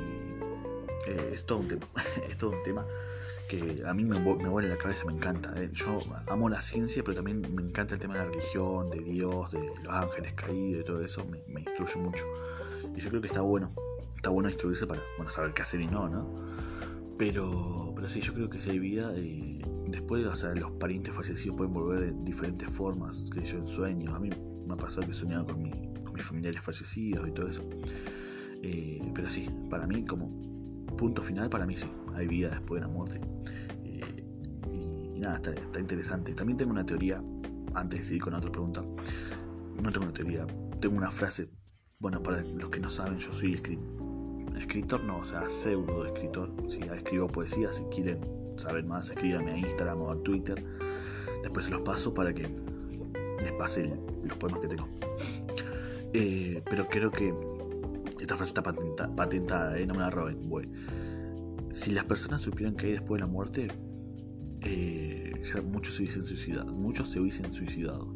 es 1.33 1.45
todo 1.45 1.59
un 1.59 1.69
tema, 1.69 1.87
es 2.29 2.39
todo 2.39 2.51
un 2.51 2.63
tema 2.63 2.87
que 3.57 3.83
a 3.87 3.95
mí 3.95 4.05
me, 4.05 4.19
me 4.19 4.49
vuelve 4.49 4.69
la 4.69 4.77
cabeza, 4.77 5.05
me 5.05 5.13
encanta. 5.13 5.53
Eh. 5.57 5.71
Yo 5.73 5.99
amo 6.27 6.49
la 6.49 6.63
ciencia, 6.63 7.03
pero 7.05 7.17
también 7.17 7.43
me 7.55 7.63
encanta 7.63 7.95
el 7.95 8.01
tema 8.01 8.15
de 8.15 8.21
la 8.21 8.27
religión, 8.27 8.91
de 8.91 8.99
Dios, 8.99 9.53
de 9.53 9.61
los 9.83 9.95
ángeles 9.95 10.33
caídos, 10.35 10.79
de 10.79 10.85
todo 10.85 11.05
eso, 11.05 11.25
me, 11.27 11.41
me 11.47 11.61
instruye 11.61 11.97
mucho. 12.01 12.25
Y 12.97 13.01
yo 13.01 13.11
creo 13.11 13.21
que 13.21 13.29
está 13.29 13.41
bueno, 13.41 13.73
está 14.17 14.31
bueno 14.31 14.49
instruirse 14.49 14.87
para 14.87 15.01
bueno, 15.17 15.31
saber 15.31 15.53
qué 15.53 15.63
hacer 15.63 15.81
y 15.81 15.87
no, 15.87 16.09
¿no? 16.09 16.35
Pero, 17.19 17.93
pero 17.95 18.09
sí, 18.09 18.21
yo 18.21 18.35
creo 18.35 18.51
que 18.51 18.61
si 18.61 18.71
hay 18.71 18.79
vida, 18.79 19.13
después, 19.87 20.27
o 20.27 20.35
sea, 20.35 20.55
los 20.55 20.73
parientes 20.73 21.15
fallecidos 21.15 21.57
pueden 21.57 21.73
volver 21.73 22.01
de 22.01 22.25
diferentes 22.25 22.69
formas, 22.71 23.29
que 23.33 23.45
yo 23.45 23.59
en 23.59 23.69
sueños. 23.69 24.15
A 24.15 24.19
mí 24.19 24.31
me 24.67 24.75
ha 24.75 24.77
pasado 24.77 25.07
que 25.07 25.13
he 25.13 25.15
soñado 25.15 25.47
con 25.47 25.63
mi 25.63 25.95
mis 26.15 26.25
familiares 26.25 26.63
fallecidos 26.63 27.29
y 27.29 27.33
todo 27.33 27.49
eso. 27.49 27.63
Eh, 28.63 29.03
pero 29.15 29.29
sí, 29.29 29.49
para 29.69 29.87
mí, 29.87 30.05
como 30.07 30.31
punto 30.97 31.23
final, 31.23 31.51
para 31.51 31.67
mí 31.67 31.77
sí, 31.77 31.89
hay 32.15 32.27
vida 32.27 32.51
después 32.51 32.81
de 32.81 32.87
la 32.87 32.93
muerte. 32.93 33.21
Eh, 33.85 34.25
y, 34.73 35.21
nada, 35.21 35.37
está, 35.37 35.81
interesante. 35.81 36.35
También 36.35 36.57
tengo 36.57 36.73
una 36.73 36.87
teoría, 36.87 37.23
antes 37.75 38.01
de 38.01 38.07
seguir 38.07 38.23
con 38.23 38.35
otra 38.35 38.51
pregunta, 38.51 38.83
no 38.83 39.91
tengo 39.91 40.07
una 40.07 40.15
teoría, 40.15 40.47
tengo 40.81 40.97
una 40.97 41.11
frase, 41.11 41.49
bueno, 41.99 42.23
para 42.23 42.43
los 42.43 42.71
que 42.71 42.81
no 42.81 42.89
saben, 42.89 43.19
yo 43.19 43.33
soy 43.33 43.55
escritor, 44.59 45.03
no, 45.05 45.19
o 45.19 45.25
sea, 45.25 45.49
pseudo 45.49 46.07
escritor, 46.07 46.53
si 46.69 46.79
escribo 46.81 47.29
poesía, 47.29 47.73
si 47.73 47.83
quieren 47.85 48.21
saber 48.57 48.85
más, 48.85 49.11
escríbanme 49.11 49.53
a 49.53 49.59
Instagram 49.59 50.01
o 50.01 50.11
a 50.11 50.23
Twitter, 50.23 50.63
después 51.43 51.67
se 51.67 51.73
los 51.73 51.83
paso 51.83 52.15
para 52.15 52.33
que 52.33 52.49
les 53.43 53.53
pase 53.59 53.93
los 54.25 54.37
poemas 54.39 54.61
que 54.61 54.69
tengo. 54.69 54.89
Eh, 56.13 56.63
pero 56.71 56.87
creo 56.87 57.11
que 57.11 57.35
esta 58.21 58.37
frase 58.37 58.51
está 58.51 58.63
patentada, 59.17 59.77
¿eh? 59.77 59.85
no 59.85 59.95
me 59.95 60.01
la 60.01 60.11
roben, 60.11 60.39
Si 61.75 61.91
las 61.91 62.05
personas 62.05 62.41
supieran 62.41 62.77
que 62.77 62.87
hay 62.87 62.93
después 62.93 63.21
de 63.21 63.27
la 63.27 63.33
muerte, 63.33 63.69
eh, 64.61 65.43
ya 65.43 65.61
muchos 65.61 65.97
se 65.97 66.03
hubiesen 66.03 66.25
suicidado. 66.25 66.73
Muchos 66.73 67.11
se 67.11 67.19
hubiesen 67.19 67.53
suicidado. 67.53 68.15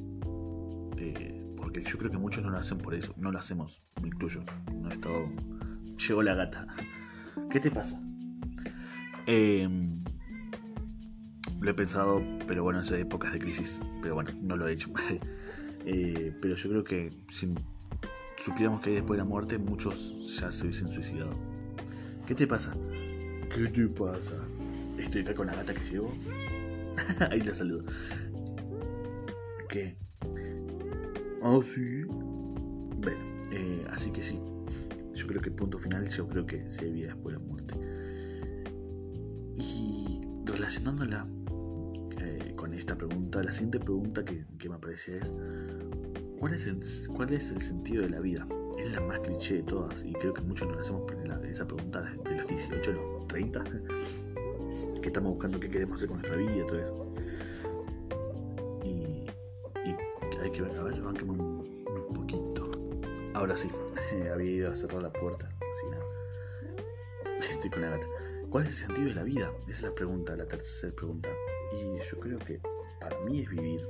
Eh, 0.96 1.44
porque 1.56 1.82
yo 1.82 1.98
creo 1.98 2.12
que 2.12 2.18
muchos 2.18 2.44
no 2.44 2.50
lo 2.50 2.58
hacen 2.58 2.78
por 2.78 2.94
eso. 2.94 3.12
No 3.16 3.32
lo 3.32 3.38
hacemos, 3.40 3.82
me 4.00 4.08
incluyo. 4.08 4.44
No 4.72 4.88
he 4.88 4.94
estado. 4.94 5.28
Llegó 6.06 6.22
la 6.22 6.36
gata. 6.36 6.68
¿Qué 7.50 7.58
te 7.58 7.72
pasa? 7.72 8.00
Em, 9.26 10.04
lo 11.60 11.70
he 11.72 11.74
pensado, 11.74 12.22
pero 12.46 12.62
bueno, 12.62 12.80
en 12.80 12.94
épocas 12.94 13.32
de 13.32 13.40
crisis. 13.40 13.80
Pero 14.02 14.14
bueno, 14.14 14.30
no 14.40 14.54
lo 14.54 14.68
he 14.68 14.72
hecho. 14.72 14.92
pero 16.40 16.54
yo 16.54 16.70
creo 16.70 16.84
que 16.84 17.10
sin 17.28 17.56
supiéramos 18.36 18.82
que 18.82 18.90
hay 18.90 18.96
después 18.96 19.18
de 19.18 19.24
la 19.24 19.28
muerte, 19.28 19.58
muchos 19.58 20.14
ya 20.38 20.52
se 20.52 20.62
hubiesen 20.62 20.92
suicidado. 20.92 21.32
¿Qué 22.24 22.36
te 22.36 22.46
pasa? 22.46 22.72
¿Qué 23.54 23.66
te 23.68 23.88
pasa? 23.88 24.34
Estoy 24.98 25.22
acá 25.22 25.34
con 25.34 25.46
la 25.46 25.54
gata 25.54 25.72
que 25.72 25.84
llevo. 25.90 26.12
Ahí 27.30 27.40
la 27.40 27.54
saludo. 27.54 27.84
¿Qué? 29.68 29.96
Ah, 31.42 31.58
sí. 31.62 32.04
Bueno, 32.04 33.20
eh, 33.50 33.82
así 33.90 34.10
que 34.10 34.22
sí. 34.22 34.38
Yo 35.14 35.26
creo 35.26 35.40
que 35.40 35.48
el 35.48 35.54
punto 35.54 35.78
final, 35.78 36.08
yo 36.08 36.28
creo 36.28 36.46
que 36.46 36.70
se 36.70 36.90
vida 36.90 37.08
después 37.14 37.34
de 37.34 37.40
la 37.40 37.46
muerte. 37.46 37.74
Y 39.56 40.20
relacionándola 40.44 41.26
eh, 42.20 42.52
con 42.54 42.74
esta 42.74 42.96
pregunta, 42.96 43.42
la 43.42 43.50
siguiente 43.50 43.80
pregunta 43.80 44.24
que, 44.24 44.44
me 44.68 44.74
aparecía 44.74 45.16
es: 45.16 45.32
¿Cuál 46.38 46.54
es, 46.54 46.66
el, 46.66 46.80
¿Cuál 47.14 47.32
es 47.32 47.50
el 47.50 47.62
sentido 47.62 48.02
de 48.02 48.10
la 48.10 48.20
vida? 48.20 48.46
Es 48.78 48.92
la 48.92 49.00
más 49.00 49.20
cliché 49.20 49.56
de 49.56 49.62
todas 49.62 50.04
y 50.04 50.12
creo 50.12 50.34
que 50.34 50.42
muchos 50.42 50.68
nos 50.68 50.78
hacemos 50.78 51.02
esa 51.50 51.66
pregunta 51.66 52.00
de 52.00 52.36
los 52.36 52.46
18 52.46 52.90
a 52.90 52.94
los 52.94 53.28
30. 53.28 53.64
que 55.00 55.08
estamos 55.08 55.32
buscando 55.32 55.60
qué 55.60 55.70
queremos 55.70 55.96
hacer 55.96 56.08
con 56.08 56.18
nuestra 56.18 56.36
vida 56.36 56.66
todo 56.66 56.80
eso. 56.80 57.10
Y, 58.84 59.26
hay 60.40 60.50
que 60.50 60.62
ver, 60.62 60.76
a 60.76 60.82
ver, 60.82 61.00
banquemos 61.00 61.38
un, 61.38 62.14
poquito. 62.14 62.70
Ahora 63.34 63.56
sí, 63.56 63.70
había 64.32 64.50
ido 64.50 64.72
a 64.72 64.76
cerrar 64.76 65.02
la 65.02 65.12
puerta. 65.12 65.48
Estoy 67.50 67.70
con 67.70 67.82
la 67.82 67.90
gata. 67.90 68.06
¿Cuál 68.50 68.64
es 68.64 68.70
el 68.70 68.86
sentido 68.86 69.08
de 69.08 69.14
la 69.14 69.24
vida? 69.24 69.52
Esa 69.62 69.70
es 69.70 69.82
la 69.82 69.94
pregunta, 69.94 70.36
la 70.36 70.46
tercera 70.46 70.94
pregunta. 70.94 71.28
Y 71.72 71.98
yo 72.10 72.20
creo 72.20 72.38
que 72.38 72.60
para 73.00 73.18
mí 73.20 73.40
es 73.40 73.50
vivir. 73.50 73.86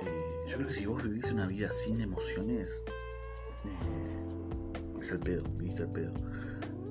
Eh, 0.00 0.34
yo 0.46 0.56
creo 0.56 0.68
que 0.68 0.74
si 0.74 0.86
vos 0.86 1.02
vivís 1.02 1.30
una 1.30 1.46
vida 1.46 1.72
sin 1.72 2.00
emociones, 2.00 2.82
eh, 3.64 4.21
es 5.02 5.12
el 5.12 5.18
pedo, 5.18 5.42
viviste 5.58 5.82
el 5.82 5.90
pedo. 5.90 6.12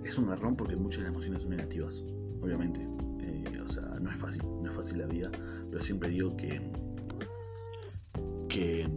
Es 0.04 0.18
un 0.18 0.28
garrón 0.28 0.56
porque 0.56 0.76
muchas 0.76 1.00
de 1.00 1.04
las 1.06 1.14
emociones 1.14 1.42
son 1.42 1.52
negativas, 1.52 2.04
obviamente. 2.42 2.82
Eh, 3.22 3.62
o 3.64 3.70
sea, 3.70 3.84
no 4.02 4.10
es 4.12 4.18
fácil, 4.18 4.44
no 4.62 4.70
es 4.70 4.76
fácil 4.76 5.00
la 5.00 5.08
vida, 5.08 5.32
pero 5.70 5.82
siempre 5.82 6.10
digo 6.10 6.36
que, 6.36 6.62
que 8.50 8.90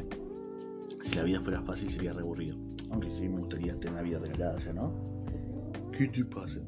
si 1.03 1.17
la 1.17 1.23
vida 1.23 1.41
fuera 1.41 1.63
fácil 1.63 1.91
sería 1.91 2.13
reaburrido. 2.13 2.57
Aunque 2.91 3.11
sí 3.11 3.29
me 3.29 3.39
gustaría 3.39 3.79
tener 3.79 3.93
una 3.93 4.03
vida 4.03 4.19
regalada, 4.19 4.59
ya, 4.59 4.73
¿no? 4.73 4.93
¿Qué 5.93 6.09
te 6.09 6.25
pasa? 6.25 6.61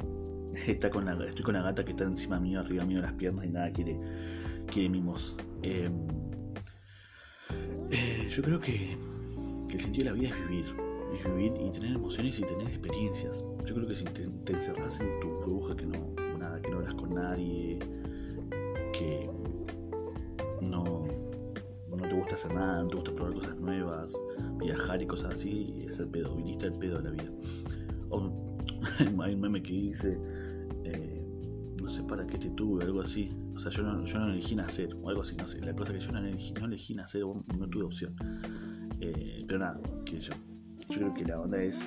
Está 0.67 0.91
con 0.91 1.05
la, 1.05 1.27
estoy 1.27 1.45
con 1.45 1.55
la 1.55 1.63
gata 1.63 1.85
que 1.85 1.91
está 1.93 2.05
encima 2.05 2.41
mío, 2.41 2.61
arriba 2.61 2.85
mío 2.85 2.97
de 2.99 3.03
las 3.03 3.13
piernas 3.13 3.45
y 3.45 3.51
nada 3.51 3.71
quiere, 3.73 3.99
quiere 4.67 4.89
mimos. 4.89 5.37
Em, 5.63 6.07
yo 8.31 8.43
creo 8.43 8.61
que, 8.61 8.97
el 9.71 9.81
sentido 9.81 10.05
de 10.05 10.11
la 10.11 10.13
vida 10.13 10.29
es 10.31 10.49
vivir. 10.49 10.86
Vivir 11.25 11.53
y 11.61 11.71
tener 11.71 11.93
emociones 11.93 12.39
y 12.39 12.43
tener 12.43 12.69
experiencias. 12.69 13.45
Yo 13.65 13.75
creo 13.75 13.87
que 13.87 13.95
si 13.95 14.05
te, 14.05 14.29
te 14.29 14.53
encerras 14.53 15.01
en 15.01 15.21
tu 15.21 15.29
burbuja, 15.29 15.77
que 15.77 15.87
no, 15.87 16.15
nada, 16.39 16.61
que 16.61 16.71
no 16.71 16.79
hablas 16.79 16.95
con 16.95 17.15
nadie, 17.15 17.79
que 18.93 19.31
no, 20.61 21.07
no 21.89 22.09
te 22.09 22.15
gusta 22.15 22.35
hacer 22.35 22.55
nada, 22.55 22.83
no 22.83 22.89
te 22.89 22.97
gusta 22.97 23.13
probar 23.13 23.35
cosas 23.35 23.57
nuevas, 23.57 24.15
viajar 24.59 25.03
y 25.03 25.07
cosas 25.07 25.35
así, 25.35 25.85
es 25.89 25.99
el 25.99 26.09
pedo, 26.09 26.35
viniste 26.37 26.67
al 26.67 26.75
pedo 26.75 26.99
de 26.99 27.05
la 27.05 27.11
vida. 27.11 27.31
O 28.11 28.57
hay 29.23 29.35
un 29.35 29.41
meme 29.41 29.63
que 29.63 29.73
dice, 29.73 30.19
eh, 30.85 31.25
no 31.81 31.89
sé 31.89 32.03
para 32.05 32.27
qué 32.27 32.39
te 32.39 32.51
tuve, 32.51 32.85
algo 32.85 33.01
así. 33.01 33.31
O 33.55 33.59
sea, 33.59 33.71
yo 33.71 33.83
no, 33.83 34.05
yo 34.05 34.19
no 34.19 34.33
elegí 34.33 34.55
nacer, 34.55 34.95
o 35.03 35.09
algo 35.09 35.23
así, 35.23 35.37
no 35.37 35.47
sé. 35.47 35.61
La 35.61 35.75
cosa 35.75 35.93
que 35.93 36.01
yo 36.01 36.13
no 36.13 36.19
elegí, 36.19 36.53
no 36.53 36.67
elegí 36.67 36.95
nacer, 36.95 37.23
no 37.25 37.69
tuve 37.69 37.85
opción. 37.85 38.15
Eh, 39.01 39.45
pero 39.47 39.59
nada, 39.61 39.81
que 40.05 40.21
yo. 40.21 40.33
Yo 40.89 41.01
creo 41.01 41.15
que 41.15 41.25
la 41.25 41.41
onda 41.41 41.63
es. 41.63 41.79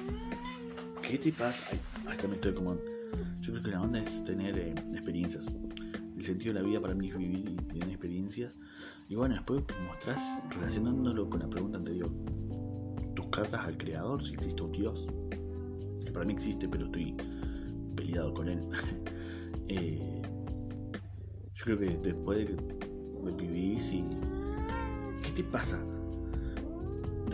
¿Qué 1.02 1.18
te 1.18 1.32
pasa? 1.32 1.72
Ay, 1.72 2.14
acá 2.14 2.28
me 2.28 2.36
estoy 2.36 2.54
como. 2.54 2.76
Yo 3.40 3.54
creo 3.54 3.64
que 3.64 3.72
la 3.72 3.82
onda 3.82 4.00
es 4.00 4.24
tener 4.26 4.58
eh, 4.58 4.76
experiencias. 4.92 5.52
El 6.16 6.24
sentido 6.24 6.54
de 6.54 6.62
la 6.62 6.68
vida 6.68 6.82
para 6.82 6.94
mí 6.94 7.10
es 7.10 7.18
vivir 7.18 7.50
y 7.50 7.56
tener 7.56 7.90
experiencias. 7.90 8.56
Y 9.08 9.16
bueno, 9.16 9.36
después 9.36 9.64
mostrás, 9.88 10.20
relacionándolo 10.50 11.30
con 11.30 11.40
la 11.40 11.50
pregunta 11.50 11.78
anterior, 11.78 12.12
tus 13.16 13.28
cartas 13.28 13.66
al 13.66 13.78
creador, 13.78 14.24
si 14.26 14.34
existe 14.34 14.62
un 14.62 14.72
Dios. 14.72 15.08
Que 16.06 16.12
para 16.12 16.26
mí 16.26 16.34
existe, 16.34 16.68
pero 16.68 16.86
estoy 16.86 17.16
peleado 17.96 18.34
con 18.34 18.50
él. 18.50 18.62
eh, 19.70 20.22
yo 21.56 21.64
creo 21.64 21.80
que 21.80 21.98
después 22.04 22.48
de 22.48 23.36
que 23.38 23.48
vivís 23.48 23.94
y. 23.94 24.04
¿Qué 25.24 25.32
te 25.32 25.44
pasa? 25.44 25.80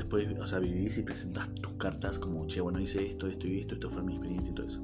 Después, 0.06 0.40
o 0.40 0.46
sea, 0.46 0.60
vivís 0.60 1.00
y 1.00 1.02
presentás 1.02 1.52
tus 1.56 1.74
cartas 1.74 2.20
como, 2.20 2.46
che, 2.46 2.62
bueno, 2.62 2.80
hice 2.80 3.08
esto, 3.08 3.26
esto 3.26 3.48
y 3.48 3.62
esto, 3.62 3.74
esto 3.74 3.90
fue 3.90 4.04
mi 4.04 4.14
experiencia 4.14 4.52
y 4.52 4.54
todo 4.54 4.68
eso. 4.68 4.84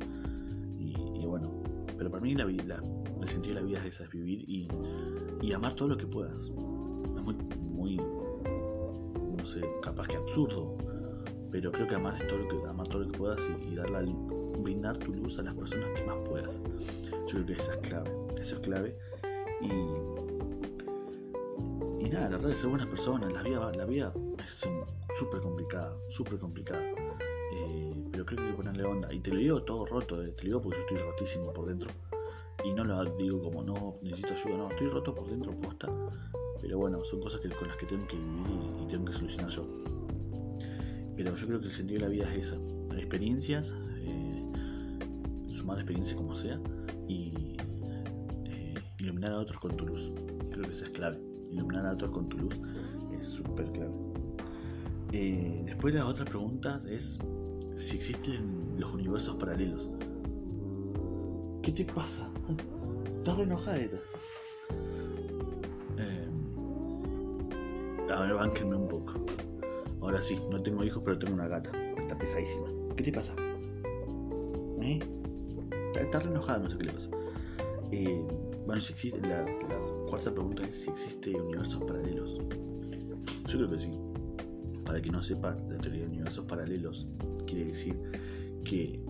Y, 0.80 0.96
y 1.22 1.26
bueno, 1.28 1.62
pero 1.96 2.10
para 2.10 2.24
mí 2.24 2.34
la, 2.34 2.46
vida, 2.46 2.82
el 3.22 3.30
sentido 3.30 3.54
de 3.54 3.62
la 3.62 3.68
vida 3.68 3.80
es 3.82 3.94
esa, 3.94 4.06
es 4.06 4.10
vivir 4.10 4.50
y, 4.50 4.68
y 5.40 5.54
amar 5.54 5.76
todo 5.76 5.90
lo 5.90 5.98
que 5.98 6.08
puedas. 6.08 6.46
Es 6.46 7.22
muy, 7.22 7.36
muy, 7.60 7.98
no 7.98 9.46
sé, 9.46 9.62
capaz 9.84 10.08
que 10.08 10.18
absurdo, 10.18 10.76
pero 11.52 11.72
creo 11.72 11.88
que 11.88 11.94
amar 11.94 12.20
es 12.20 12.28
todo 12.28 12.40
lo 12.40 12.48
que, 12.48 12.68
amar 12.68 12.88
todo 12.88 13.04
lo 13.04 13.12
que 13.12 13.18
puedas 13.20 13.48
y, 13.48 13.76
y 13.76 14.60
brindar 14.60 14.98
tu 14.98 15.14
luz 15.14 15.38
a 15.38 15.44
las 15.44 15.54
personas 15.54 15.90
que 15.96 16.04
más 16.04 16.18
puedas. 16.28 16.60
Yo 17.28 17.28
creo 17.28 17.46
que 17.46 17.54
esa 17.54 17.74
es 17.74 17.80
clave, 17.88 18.10
eso 18.40 18.56
es 18.56 18.62
clave. 18.62 18.98
Y, 19.62 20.31
nada, 22.12 22.30
tratar 22.30 22.50
de 22.50 22.56
ser 22.56 22.70
buenas 22.70 22.88
personas. 22.88 23.32
La 23.32 23.42
vida, 23.42 23.72
la 23.72 23.86
vida 23.86 24.14
es 24.46 24.68
súper 25.18 25.42
complicada, 25.42 25.96
súper 26.10 26.38
complicada. 26.40 26.82
Eh, 27.54 27.94
pero 28.12 28.26
creo 28.26 28.38
que 28.38 28.44
hay 28.46 28.52
que 28.52 28.58
ponerle 28.58 28.84
onda. 28.84 29.14
Y 29.14 29.20
te 29.20 29.32
lo 29.32 29.38
digo 29.38 29.64
todo 29.64 29.86
roto, 29.86 30.22
eh. 30.22 30.32
te 30.32 30.44
lo 30.44 30.48
digo 30.48 30.62
porque 30.62 30.80
yo 30.80 30.86
estoy 30.86 30.98
rotísimo 30.98 31.54
por 31.54 31.68
dentro. 31.68 31.90
Y 32.64 32.74
no 32.74 32.84
lo 32.84 33.04
digo 33.16 33.42
como 33.42 33.64
no 33.64 33.98
necesito 34.02 34.34
ayuda, 34.34 34.58
no, 34.58 34.70
estoy 34.70 34.88
roto 34.88 35.16
por 35.16 35.28
dentro 35.30 35.52
posta. 35.60 35.90
Pero 36.62 36.78
bueno, 36.78 37.04
son 37.04 37.20
cosas 37.20 37.42
con 37.42 37.68
las 37.68 37.78
que 37.78 37.86
tengo 37.88 38.06
que 38.08 38.18
vivir 38.18 38.46
y, 38.84 38.88
tengo 38.88 39.06
que 39.06 39.14
solucionar 39.14 39.50
yo. 39.50 39.66
Pero 41.16 41.36
yo 41.36 41.48
creo 41.48 41.60
que 41.60 41.68
el 41.68 41.72
sentido 41.72 42.00
de 42.00 42.06
la 42.06 42.12
vida 42.12 42.32
es 42.32 42.48
esa. 42.48 42.58
Experiencias, 42.96 43.76
eh, 44.00 44.52
sumar 45.56 45.78
experiencias 45.78 46.16
como 46.16 46.36
sea 46.36 46.60
y 47.08 47.58
iluminar 49.00 49.32
a 49.32 49.40
otros 49.40 49.60
con 49.60 49.76
tu 49.76 49.88
luz. 49.88 50.12
Creo 50.52 50.64
que 50.64 50.74
esa 50.74 50.86
es 50.86 50.92
clave. 50.92 51.31
Iluminar 51.52 51.86
a 51.86 51.94
otros 51.94 52.12
con 52.12 52.30
tu 52.30 52.38
luz 52.38 52.60
es 53.20 53.28
súper 53.28 53.72
clave. 53.72 53.92
Eh, 55.12 55.64
después 55.66 55.94
la 55.94 56.06
otra 56.06 56.24
pregunta 56.24 56.80
es 56.90 57.20
si 57.76 57.98
existen 57.98 58.76
los 58.78 58.94
universos 58.94 59.36
paralelos. 59.36 59.90
¿Qué 61.62 61.72
te 61.72 61.86
pasa? 61.86 62.30
Estás 63.18 63.40
enojada. 63.40 63.78
Eh, 63.78 63.92
a 68.14 68.22
ver, 68.22 68.34
un 68.34 68.88
poco. 68.88 69.14
Ahora 70.02 70.22
sí, 70.22 70.40
no 70.50 70.62
tengo 70.64 70.84
hijos, 70.84 71.04
pero 71.04 71.20
tengo 71.20 71.34
una 71.34 71.48
gata. 71.48 71.72
Está 71.98 72.18
pesadísima. 72.18 72.68
¿Qué 72.96 73.04
te 73.04 73.12
pasa? 73.12 73.36
¿Eh? 74.82 75.00
Está, 76.00 76.22
enojada, 76.22 76.60
no 76.60 76.70
sé 76.70 76.78
qué 76.78 76.84
le 76.86 76.94
pasa. 76.94 77.10
Eh, 77.92 78.26
bueno, 78.66 78.82
si 78.82 78.94
existe, 78.94 79.22
la 79.22 79.46
cuarta 80.12 80.34
pregunta 80.34 80.64
es 80.64 80.76
si 80.76 80.90
existe 80.90 81.34
universos 81.34 81.82
paralelos. 81.86 82.38
Yo 83.48 83.58
creo 83.58 83.70
que 83.70 83.80
sí. 83.80 83.92
Para 84.84 85.02
que 85.02 85.10
no 85.10 85.24
sepa, 85.24 85.56
la 85.70 85.78
teoría 85.78 86.02
de 86.02 86.08
universos 86.08 86.46
paralelos 86.46 87.08
quiere 87.48 87.68
decir 87.68 87.98
que 88.66 89.02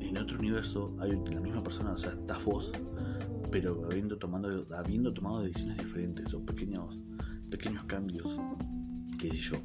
en 0.00 0.18
otro 0.18 0.36
universo 0.40 0.96
hay 0.98 1.12
la 1.32 1.40
misma 1.40 1.62
persona, 1.62 1.92
o 1.92 1.96
sea, 1.96 2.10
estás 2.10 2.44
vos, 2.44 2.72
pero 3.52 3.84
habiendo, 3.84 4.18
tomando, 4.18 4.66
habiendo 4.74 5.14
tomado 5.14 5.42
decisiones 5.42 5.78
diferentes 5.78 6.34
o 6.34 6.44
pequeños, 6.44 6.98
pequeños 7.48 7.84
cambios, 7.84 8.26
qué 9.20 9.28
sé 9.28 9.36
yo. 9.36 9.56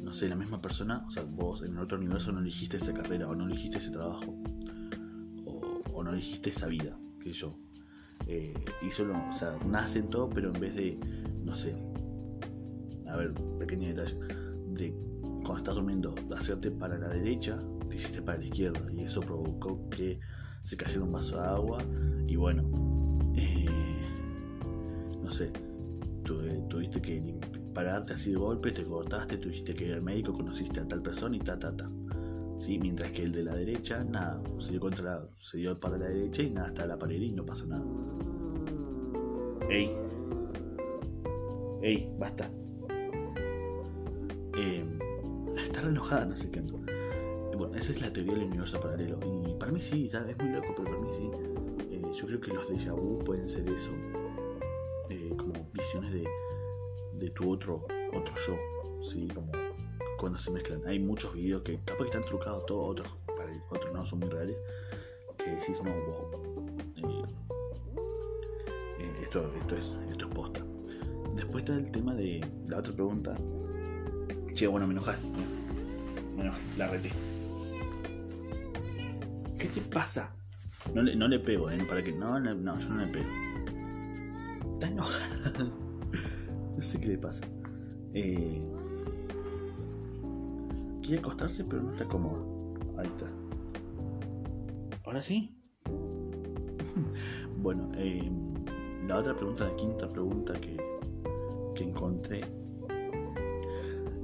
No 0.00 0.12
sé, 0.12 0.28
la 0.28 0.34
misma 0.34 0.60
persona, 0.60 1.04
o 1.06 1.12
sea, 1.12 1.22
vos 1.22 1.62
en 1.62 1.78
otro 1.78 1.96
universo 1.96 2.32
no 2.32 2.40
elegiste 2.40 2.76
esa 2.76 2.92
carrera 2.92 3.28
o 3.28 3.36
no 3.36 3.44
elegiste 3.44 3.78
ese 3.78 3.92
trabajo 3.92 4.42
o, 5.44 5.80
o 5.92 6.02
no 6.02 6.12
elegiste 6.12 6.50
esa 6.50 6.66
vida, 6.66 6.98
qué 7.20 7.28
sé 7.28 7.34
yo. 7.36 7.61
Eh, 8.34 8.54
y 8.80 8.90
solo, 8.90 9.14
o 9.28 9.32
sea, 9.32 9.58
nacen 9.66 10.08
todo, 10.08 10.30
pero 10.30 10.54
en 10.54 10.58
vez 10.58 10.74
de, 10.74 10.98
no 11.44 11.54
sé, 11.54 11.76
a 13.06 13.14
ver, 13.14 13.34
pequeño 13.58 13.88
detalle, 13.88 14.16
de 14.68 14.94
cuando 15.20 15.58
estás 15.58 15.74
durmiendo, 15.74 16.14
hacerte 16.34 16.70
para 16.70 16.96
la 16.96 17.08
derecha, 17.08 17.58
te 17.90 17.96
hiciste 17.96 18.22
para 18.22 18.38
la 18.38 18.46
izquierda 18.46 18.80
y 18.90 19.02
eso 19.02 19.20
provocó 19.20 19.86
que 19.90 20.18
se 20.62 20.78
cayera 20.78 21.02
un 21.02 21.12
vaso 21.12 21.36
de 21.36 21.46
agua 21.46 21.78
y 22.26 22.36
bueno, 22.36 22.62
eh, 23.36 23.66
no 25.22 25.30
sé, 25.30 25.52
tu, 26.24 26.40
tuviste 26.68 27.02
que 27.02 27.38
pararte 27.74 28.14
así 28.14 28.30
de 28.30 28.38
golpe, 28.38 28.72
te 28.72 28.82
cortaste, 28.82 29.36
tuviste 29.36 29.74
que 29.74 29.88
ir 29.88 29.92
al 29.92 30.02
médico, 30.02 30.32
conociste 30.32 30.80
a 30.80 30.88
tal 30.88 31.02
persona 31.02 31.36
y 31.36 31.40
ta, 31.40 31.58
ta, 31.58 31.76
ta. 31.76 31.90
¿Sí? 32.62 32.78
Mientras 32.78 33.10
que 33.10 33.24
el 33.24 33.32
de 33.32 33.42
la 33.42 33.56
derecha, 33.56 34.04
nada, 34.04 34.40
se 34.58 34.70
dio, 34.70 34.78
contra, 34.78 35.26
se 35.36 35.58
dio 35.58 35.80
para 35.80 35.98
la 35.98 36.06
derecha 36.06 36.42
y 36.42 36.50
nada, 36.50 36.68
está 36.68 36.86
la 36.86 36.96
pared 36.96 37.20
y 37.20 37.32
no 37.32 37.44
pasó 37.44 37.66
nada. 37.66 37.82
¡Ey! 39.68 39.90
¡Ey! 41.82 42.08
Basta. 42.20 42.48
Eh, 44.56 44.84
re 45.56 45.88
enojada, 45.88 46.24
no 46.26 46.36
sé 46.36 46.52
qué. 46.52 46.60
Bueno, 46.60 47.74
esa 47.74 47.90
es 47.90 48.00
la 48.00 48.12
teoría 48.12 48.34
del 48.34 48.44
universo 48.44 48.78
paralelo. 48.80 49.18
Y 49.24 49.54
para 49.54 49.72
mí 49.72 49.80
sí, 49.80 50.08
es 50.12 50.38
muy 50.38 50.50
loco, 50.50 50.72
pero 50.76 50.84
para 50.84 51.00
mí 51.00 51.08
sí. 51.12 51.28
Eh, 51.90 52.00
yo 52.14 52.26
creo 52.28 52.40
que 52.40 52.52
los 52.52 52.70
déjà 52.70 52.94
vu 52.94 53.18
pueden 53.24 53.48
ser 53.48 53.68
eso. 53.68 53.90
Eh, 55.10 55.34
como 55.36 55.52
visiones 55.72 56.12
de, 56.12 56.24
de 57.14 57.30
tu 57.30 57.50
otro, 57.50 57.86
otro 58.12 58.34
yo. 58.46 58.56
Sí, 59.02 59.26
como 59.34 59.50
cuando 60.22 60.38
se 60.38 60.52
mezclan. 60.52 60.86
Hay 60.86 61.00
muchos 61.00 61.34
videos 61.34 61.62
que 61.62 61.80
capaz 61.80 62.04
que 62.04 62.10
están 62.10 62.24
trucados, 62.24 62.64
todos 62.64 62.92
otros, 62.92 63.08
para 63.26 63.52
otros 63.70 63.92
no 63.92 64.06
son 64.06 64.20
muy 64.20 64.28
reales. 64.28 64.56
Que 65.36 65.50
decís, 65.50 65.82
no, 65.82 65.90
wow. 65.90 67.26
esto, 69.20 69.52
esto, 69.60 69.76
es, 69.76 69.98
esto 70.08 70.28
es 70.28 70.32
posta. 70.32 70.60
Después 71.34 71.64
está 71.64 71.74
el 71.74 71.90
tema 71.90 72.14
de 72.14 72.40
la 72.68 72.78
otra 72.78 72.92
pregunta. 72.92 73.34
Che, 74.54 74.68
bueno, 74.68 74.86
me 74.86 74.92
enojé. 74.92 75.14
Me 76.36 76.48
la 76.78 76.86
reté. 76.86 77.10
¿Qué 79.58 79.66
te 79.66 79.80
pasa? 79.80 80.36
No 80.94 81.02
le, 81.02 81.16
no 81.16 81.26
le 81.26 81.40
pego, 81.40 81.68
¿eh? 81.68 81.84
Para 81.88 82.00
que. 82.00 82.12
No, 82.12 82.38
no, 82.38 82.54
no, 82.54 82.78
yo 82.78 82.88
no 82.90 83.04
le 83.04 83.12
pego. 83.12 83.28
Está 84.74 84.86
enojada. 84.86 85.28
no 86.76 86.82
sé 86.82 87.00
qué 87.00 87.08
le 87.08 87.18
pasa. 87.18 87.40
Eh, 88.14 88.62
quiere 91.12 91.26
acostarse, 91.26 91.64
pero 91.64 91.82
no 91.82 91.90
está 91.90 92.06
cómodo. 92.06 92.74
Ahí 92.96 93.06
está. 93.06 93.26
¿Ahora 95.04 95.20
sí? 95.20 95.54
bueno, 97.58 97.90
eh, 97.96 98.30
la 99.06 99.18
otra 99.18 99.36
pregunta, 99.36 99.64
la 99.64 99.76
quinta 99.76 100.08
pregunta 100.08 100.54
que, 100.54 100.74
que 101.74 101.84
encontré 101.84 102.40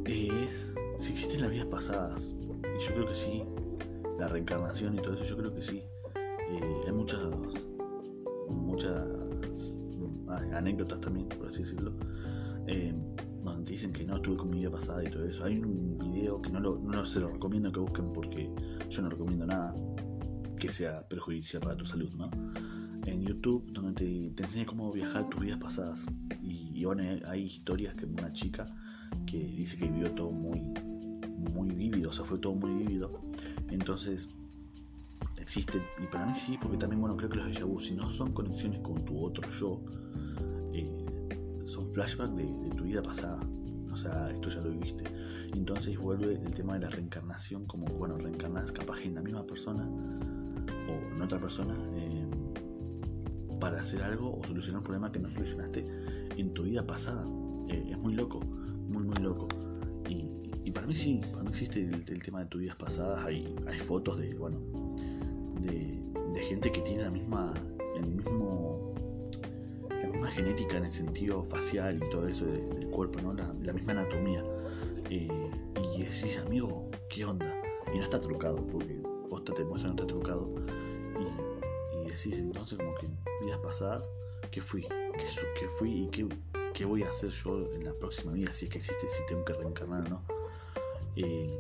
es 0.07 0.73
si 0.97 1.13
existen 1.13 1.43
las 1.43 1.51
vidas 1.51 1.67
pasadas. 1.67 2.35
Y 2.43 2.83
yo 2.83 2.95
creo 2.95 3.07
que 3.07 3.15
sí. 3.15 3.45
La 4.19 4.29
reencarnación 4.29 4.95
y 4.95 5.03
todo 5.03 5.13
eso, 5.13 5.25
yo 5.25 5.37
creo 5.37 5.55
que 5.55 5.63
sí. 5.63 5.83
Eh, 6.17 6.83
hay 6.87 6.93
muchas, 6.93 7.21
muchas 8.49 9.07
anécdotas 10.55 11.01
también, 11.03 11.29
por 11.29 11.49
así 11.49 11.59
decirlo, 11.65 11.93
eh, 12.67 12.95
donde 13.55 13.73
dicen 13.73 13.93
que 13.93 14.05
no 14.05 14.17
estuve 14.17 14.37
con 14.37 14.51
mi 14.51 14.59
vida 14.59 14.71
pasada 14.71 15.03
y 15.05 15.11
todo 15.11 15.25
eso. 15.25 15.45
Hay 15.45 15.59
un 15.59 15.99
video 15.99 16.41
que 16.41 16.51
no, 16.51 16.61
lo, 16.61 16.79
no 16.79 17.05
se 17.05 17.21
lo 17.21 17.29
recomiendo 17.29 17.71
que 17.73 17.81
busquen 17.81 18.13
porque 18.13 18.51
yo 18.89 19.03
no 19.03 19.09
recomiendo 19.11 19.47
nada 19.47 19.75
que 20.59 20.69
sea 20.71 21.07
perjudicial 21.09 21.63
para 21.63 21.77
tu 21.77 21.87
salud, 21.87 22.13
¿no? 22.15 22.31
En 23.07 23.23
YouTube, 23.23 23.71
donde 23.73 23.93
te, 23.93 24.31
te 24.35 24.43
enseña 24.43 24.67
cómo 24.67 24.93
viajar 24.93 25.29
tus 25.29 25.41
vidas 25.41 25.59
pasadas. 25.59 26.05
Y, 26.43 26.73
y 26.75 26.85
bueno, 26.85 27.03
hay 27.27 27.45
historias 27.45 27.95
que 27.95 28.07
una 28.07 28.33
chica 28.33 28.67
que 29.27 29.39
dice 29.39 29.77
que 29.77 29.89
vivió 29.89 30.11
todo 30.13 30.31
muy, 30.31 30.61
muy 31.55 31.71
vívido, 31.71 32.11
o 32.11 32.13
sea, 32.13 32.25
fue 32.25 32.39
todo 32.39 32.55
muy 32.55 32.75
vívido. 32.75 33.21
Entonces, 33.71 34.29
existen, 35.41 35.83
y 36.03 36.07
para 36.07 36.27
mí 36.27 36.35
sí, 36.35 36.59
porque 36.61 36.77
también, 36.77 37.01
bueno, 37.01 37.17
creo 37.17 37.31
que 37.31 37.37
los 37.37 37.47
déjà 37.47 37.65
vu, 37.65 37.81
si 37.81 37.95
no 37.95 38.11
son 38.11 38.33
conexiones 38.33 38.81
con 38.81 39.05
tu 39.05 39.25
otro 39.25 39.49
yo, 39.59 39.81
eh, 39.87 40.58
son 41.69 41.91
flashbacks 41.93 42.35
de, 42.35 42.71
tu 42.77 42.85
vida 42.85 43.03
pasada. 43.03 43.41
O 43.93 43.97
sea, 43.97 44.31
esto 44.31 44.49
ya 44.49 44.61
lo 44.61 44.71
viviste. 44.71 45.05
Entonces 45.55 45.99
vuelve 45.99 46.35
el 46.35 46.55
tema 46.55 46.75
de 46.75 46.81
la 46.81 46.91
reencarnación, 46.91 47.67
como, 47.67 47.87
bueno, 47.87 48.17
reencarnas 48.17 48.73
capaz 48.73 49.01
en 49.03 49.15
la 49.15 49.23
misma 49.23 49.47
persona 49.47 49.85
o 49.87 51.15
en 51.15 51.23
otra 51.23 51.39
persona 51.41 51.75
eh, 51.95 52.27
para 53.61 53.81
hacer 53.81 54.03
algo 54.03 54.39
o 54.39 54.45
solucionar 54.45 54.79
un 54.79 54.85
problema 54.85 55.11
que 55.11 55.19
no 55.19 55.29
solucionaste 55.29 55.85
en 56.37 56.55
tu 56.55 56.65
vida 56.65 56.87
pasada. 56.87 57.27
Eh, 57.69 57.91
es 57.91 57.99
muy 57.99 58.15
loco, 58.15 58.41
muy, 58.41 59.05
muy 59.05 59.17
loco. 59.23 59.49
Y, 60.09 60.71
para 60.71 60.87
mí 60.87 60.95
sí, 60.95 61.21
para 61.33 61.43
mí 61.43 61.49
existe 61.49 61.81
el, 61.81 62.23
tema 62.23 62.41
de 62.41 62.47
tus 62.47 62.61
vidas 62.61 62.77
pasadas. 62.77 63.25
Hay, 63.25 63.57
hay 63.67 63.79
fotos 63.79 64.19
de, 64.21 64.35
bueno, 64.35 64.59
de, 65.63 65.97
gente 66.43 66.71
que 66.71 66.81
tiene 66.83 67.03
la 67.03 67.11
misma, 67.11 67.53
el 67.97 68.07
mismo, 68.07 68.68
genética 70.39 70.77
en 70.77 70.85
el 70.85 70.93
sentido 70.93 71.43
facial 71.43 71.97
y 71.97 72.11
todo 72.11 72.29
eso 72.29 72.47
del 72.47 72.87
cuerpo, 72.91 73.21
¿no? 73.21 73.35
La, 73.35 73.73
misma 73.73 73.93
anatomía. 73.93 74.45
Eh, 75.11 75.29
y 75.95 76.03
decís, 76.03 76.39
amigo, 76.39 76.89
¿qué 77.09 77.25
onda? 77.25 77.53
Y 77.93 77.99
no 77.99 78.05
está 78.05 78.21
trucado, 78.21 78.65
porque 78.69 79.01
vos 79.29 79.43
te 79.45 79.65
muestra 79.65 79.91
no 79.91 79.97
está 79.97 80.07
trucado. 80.07 80.49
Y, 81.19 81.97
y 81.97 82.05
decís 82.05 82.39
entonces 82.39 82.79
como 82.79 82.95
que 82.95 83.09
vidas 83.45 83.59
pasadas, 83.59 84.09
¿qué 84.53 84.61
fui? 84.61 84.83
¿Qué, 84.83 85.25
qué 85.59 85.69
fui 85.69 86.05
y 86.05 86.09
qué, 86.09 86.29
qué, 86.73 86.85
voy 86.85 87.03
a 87.03 87.09
hacer 87.09 87.31
yo 87.31 87.73
en 87.73 87.85
la 87.85 87.93
próxima 87.95 88.33
vida? 88.33 88.53
Si 88.53 88.67
es 88.67 88.71
que 88.71 88.79
existe, 88.79 89.09
si 89.09 89.27
tengo 89.27 89.45
que 89.45 89.55
reencarnar 89.55 90.09
no. 90.09 90.23
Eh, 91.17 91.59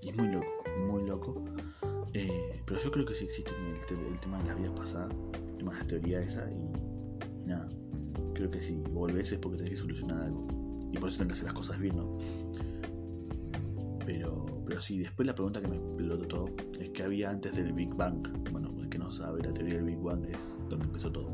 y 0.00 0.08
es 0.08 0.16
muy 0.16 0.28
loco, 0.28 0.46
muy 0.78 1.04
loco. 1.06 1.44
Eh, 2.14 2.62
pero 2.64 2.80
yo 2.80 2.90
creo 2.90 3.04
que 3.04 3.12
sí 3.12 3.26
existe 3.26 3.52
el, 3.90 4.20
tema 4.20 4.38
de 4.38 4.48
las 4.48 4.56
vidas 4.56 4.72
pasadas, 4.74 5.12
el 5.34 5.58
tema 5.58 5.74
de 5.74 5.80
la 5.80 5.86
teoría 5.86 6.20
esa 6.22 6.50
y, 6.50 7.46
nada. 7.46 7.68
Creo 8.36 8.50
que 8.50 8.60
si 8.60 8.76
volvés 8.76 9.32
es 9.32 9.38
porque 9.38 9.56
tenés 9.56 9.70
que 9.72 9.76
solucionar 9.78 10.22
algo. 10.24 10.46
Y 10.92 10.98
por 10.98 11.08
eso 11.08 11.18
tenés 11.18 11.28
que 11.28 11.32
hacer 11.32 11.44
las 11.46 11.54
cosas 11.54 11.80
bien, 11.80 11.96
¿no? 11.96 12.18
Pero, 14.04 14.62
pero 14.66 14.78
sí, 14.78 14.98
después 14.98 15.26
la 15.26 15.34
pregunta 15.34 15.62
que 15.62 15.68
me 15.68 15.76
explotó 15.76 16.28
todo 16.28 16.50
es 16.78 16.90
que 16.90 17.02
había 17.02 17.30
antes 17.30 17.56
del 17.56 17.72
Big 17.72 17.94
Bang. 17.94 18.28
Bueno, 18.52 18.74
el 18.78 18.90
que 18.90 18.98
no 18.98 19.10
sabe, 19.10 19.42
la 19.42 19.54
teoría 19.54 19.76
del 19.76 19.84
Big 19.84 19.98
Bang 19.98 20.26
es 20.26 20.60
donde 20.68 20.84
empezó 20.84 21.10
todo. 21.10 21.30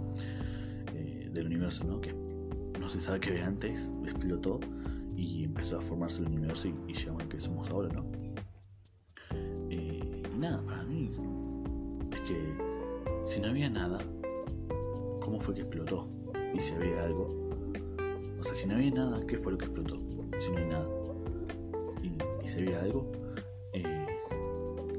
Eh, 0.94 1.28
del 1.32 1.46
universo, 1.46 1.84
¿no? 1.84 2.00
Que 2.00 2.14
no 2.80 2.88
se 2.88 3.00
sabe 3.00 3.18
qué 3.18 3.30
había 3.30 3.46
antes, 3.48 3.90
explotó 4.06 4.60
y 5.16 5.42
empezó 5.42 5.78
a 5.78 5.80
formarse 5.80 6.22
el 6.22 6.28
universo 6.28 6.68
y, 6.68 6.74
y 6.86 6.94
llegamos 6.94 7.24
a 7.24 7.28
que 7.28 7.40
somos 7.40 7.68
ahora, 7.68 7.88
¿no? 7.92 8.06
Eh, 9.70 10.22
y 10.32 10.38
nada, 10.38 10.62
para 10.64 10.84
mí 10.84 11.10
es 12.12 12.20
que 12.20 12.56
si 13.24 13.40
no 13.40 13.48
había 13.48 13.68
nada, 13.68 13.98
¿cómo 15.20 15.40
fue 15.40 15.54
que 15.54 15.62
explotó? 15.62 16.21
Y 16.54 16.60
si 16.60 16.74
había 16.74 17.04
algo, 17.04 17.30
o 18.38 18.42
sea, 18.42 18.54
si 18.54 18.66
no 18.66 18.74
había 18.74 18.90
nada, 18.90 19.24
¿qué 19.26 19.38
fue 19.38 19.52
lo 19.52 19.58
que 19.58 19.64
explotó? 19.66 20.00
Si 20.38 20.50
no 20.50 20.58
hay 20.58 20.66
nada. 20.66 20.88
Y, 22.02 22.48
si 22.48 22.58
había 22.58 22.80
algo, 22.80 23.10
eh, 23.72 24.06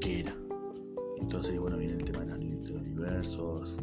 ¿qué 0.00 0.20
era? 0.20 0.36
Entonces, 1.18 1.58
bueno, 1.58 1.76
viene 1.76 1.94
el 1.94 2.04
tema 2.04 2.20
de 2.20 2.26
los, 2.26 2.70
universos 2.70 3.76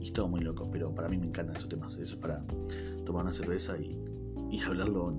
y 0.00 0.10
todo 0.12 0.28
muy 0.28 0.40
loco, 0.40 0.70
pero 0.70 0.94
para 0.94 1.08
mí 1.08 1.18
me 1.18 1.26
encantan 1.26 1.56
esos 1.56 1.68
temas. 1.68 1.94
Eso 1.96 2.14
es 2.14 2.20
para 2.20 2.44
tomar 3.04 3.24
una 3.24 3.32
cerveza 3.32 3.76
y, 3.78 4.02
y 4.50 4.60
hablarlo 4.60 5.14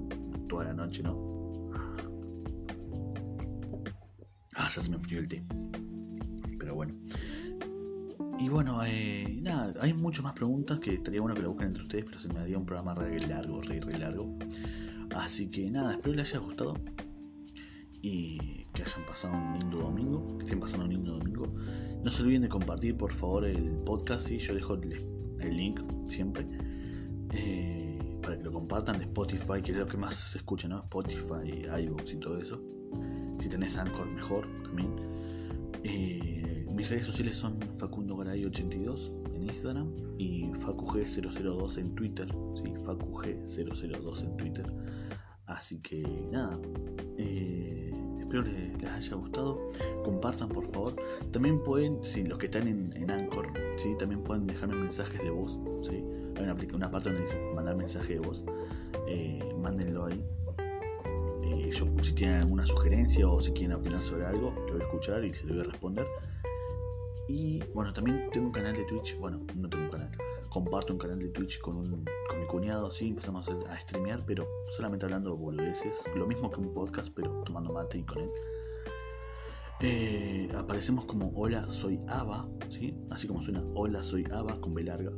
toda 0.48 0.66
la 0.66 0.74
noche, 0.74 1.04
¿no? 1.04 1.32
Ah, 4.56 4.70
ya 4.70 4.82
se 4.82 4.90
me 4.90 4.98
enfrió 4.98 5.20
el 5.20 5.28
té. 5.28 5.44
Bueno. 8.52 8.82
Eh, 8.86 9.40
nada, 9.42 9.74
hay 9.80 9.94
muchas 9.94 10.24
más 10.24 10.34
preguntas 10.34 10.80
que 10.80 10.96
estaría 10.96 11.22
bueno 11.22 11.34
que 11.36 11.42
lo 11.42 11.50
busquen 11.50 11.68
entre 11.68 11.84
ustedes, 11.84 12.06
pero 12.06 12.20
se 12.20 12.28
me 12.28 12.40
haría 12.40 12.58
un 12.58 12.66
programa 12.66 12.94
re 12.94 13.20
largo, 13.22 13.62
re, 13.62 13.80
re 13.80 13.98
largo. 13.98 14.38
Así 15.16 15.50
que 15.50 15.72
nada, 15.72 15.94
espero 15.94 16.16
les 16.16 16.30
haya 16.30 16.40
gustado 16.40 16.74
y 18.02 18.66
que 18.74 18.84
hayan 18.84 19.06
pasado 19.06 19.34
un 19.34 19.60
lindo 19.60 19.78
domingo, 19.78 20.38
que 20.38 20.46
estén 20.46 20.60
pasando 20.60 20.86
un 20.86 20.92
lindo 20.92 21.14
domingo. 21.14 21.48
No 22.04 22.10
se 22.10 22.24
olviden 22.24 22.42
de 22.42 22.50
compartir 22.50 22.98
por 22.98 23.14
favor 23.14 23.46
el 23.46 23.72
podcast, 23.86 24.30
y 24.30 24.38
yo 24.38 24.54
dejo 24.54 24.74
el, 24.74 25.56
link 25.56 25.80
siempre. 26.08 26.46
Eh, 27.34 28.00
para 28.22 28.38
que 28.38 28.44
lo 28.44 28.52
compartan 28.52 28.98
de 28.98 29.06
Spotify, 29.06 29.62
que 29.64 29.72
es 29.72 29.78
lo 29.78 29.88
que 29.88 29.98
más 29.98 30.16
se 30.16 30.40
escucha, 30.40 30.68
¿no? 30.68 30.80
Spotify, 30.80 31.66
iVoox 31.84 32.14
y 32.14 32.18
todo 32.18 32.38
eso. 32.38 32.62
Si 33.40 33.48
tenés 33.48 33.78
Anchor, 33.78 34.08
mejor 34.08 34.46
también. 34.64 34.94
Eh, 35.84 36.41
mis 36.82 36.90
redes 36.90 37.06
sociales 37.06 37.38
son 37.38 37.60
Facundo 37.78 38.18
Garay82 38.18 39.36
en 39.36 39.44
Instagram 39.44 39.94
y 40.18 40.46
FacuG002 40.46 41.78
en 41.78 41.94
Twitter. 41.94 42.28
¿sí? 42.56 42.74
FacuG002 42.74 44.24
en 44.24 44.38
Twitter. 44.38 44.66
Así 45.46 45.80
que 45.80 46.02
nada. 46.32 46.60
Eh, 47.20 47.94
espero 48.20 48.42
les, 48.42 48.82
les, 48.82 48.92
haya 48.92 49.16
gustado. 49.16 49.70
Compartan 50.04 50.50
por 50.50 50.66
favor. 50.72 50.96
También 51.32 51.62
pueden, 51.62 52.04
si 52.04 52.24
los 52.24 52.40
que 52.40 52.48
están 52.48 52.68
en, 52.68 52.92
en 52.98 53.12
Anchor, 53.12 53.54
¿sí? 53.78 53.96
también 54.00 54.24
pueden 54.24 54.48
dejarme 54.48 54.74
mensajes 54.74 55.22
de 55.22 55.30
voz. 55.30 55.60
¿sí? 55.84 56.04
hay 56.36 56.44
una, 56.46 56.58
una 56.74 56.90
parte 56.90 57.10
donde 57.10 57.22
dice 57.22 57.40
mandar 57.54 57.76
mensaje 57.76 58.14
de 58.14 58.22
voz, 58.22 58.44
eh, 59.08 59.54
mándenlo 59.60 60.06
ahí. 60.06 60.26
Eh, 61.44 61.70
yo, 61.70 61.86
si 62.02 62.14
tienen 62.14 62.38
alguna 62.38 62.66
sugerencia 62.66 63.28
o 63.28 63.40
si 63.40 63.52
quieren 63.52 63.76
opinar 63.76 64.02
sobre 64.02 64.26
algo, 64.26 64.52
lo 64.66 64.74
voy 64.74 64.82
a 64.82 64.86
escuchar 64.86 65.24
y 65.24 65.32
se 65.32 65.46
lo 65.46 65.54
voy 65.54 65.64
a 65.64 65.66
responder. 65.68 66.08
Y 67.28 67.64
bueno, 67.74 67.94
también 67.94 68.30
tengo 68.32 68.48
un 68.48 68.52
canal 68.52 68.74
de 68.74 68.84
Twitch, 68.86 69.18
bueno, 69.18 69.46
no 69.56 69.70
tengo 69.70 69.86
un 69.86 69.90
canal, 69.90 70.12
comparto 70.50 70.94
un 70.94 71.00
canal 71.00 71.20
de 71.20 71.30
Twitch 71.30 71.60
con, 71.60 71.78
un, 71.78 72.06
con 72.28 72.40
mi 72.40 72.46
cuñado, 72.46 72.92
sí, 72.92 73.10
empezamos 73.10 73.48
a, 73.48 73.80
streamear, 73.80 74.24
pero 74.26 74.48
solamente 74.76 75.06
hablando 75.06 75.32
de 75.32 75.38
boludeces, 75.38 76.04
lo 76.16 76.28
mismo 76.28 76.52
que 76.52 76.60
un 76.60 76.74
podcast, 76.74 77.14
pero 77.16 77.42
tomando 77.44 77.72
mate 77.72 78.00
y 78.00 78.04
con 78.04 78.20
él. 78.20 78.30
Eh, 79.84 80.50
aparecemos 80.56 81.06
como 81.06 81.32
Hola, 81.36 81.68
soy 81.68 82.00
Ava, 82.08 82.48
¿sí? 82.70 82.96
así 83.10 83.28
como 83.28 83.42
suena 83.42 83.64
Hola, 83.74 84.04
soy 84.04 84.26
Ava 84.32 84.60
con 84.60 84.74
B 84.74 84.84
larga. 84.84 85.12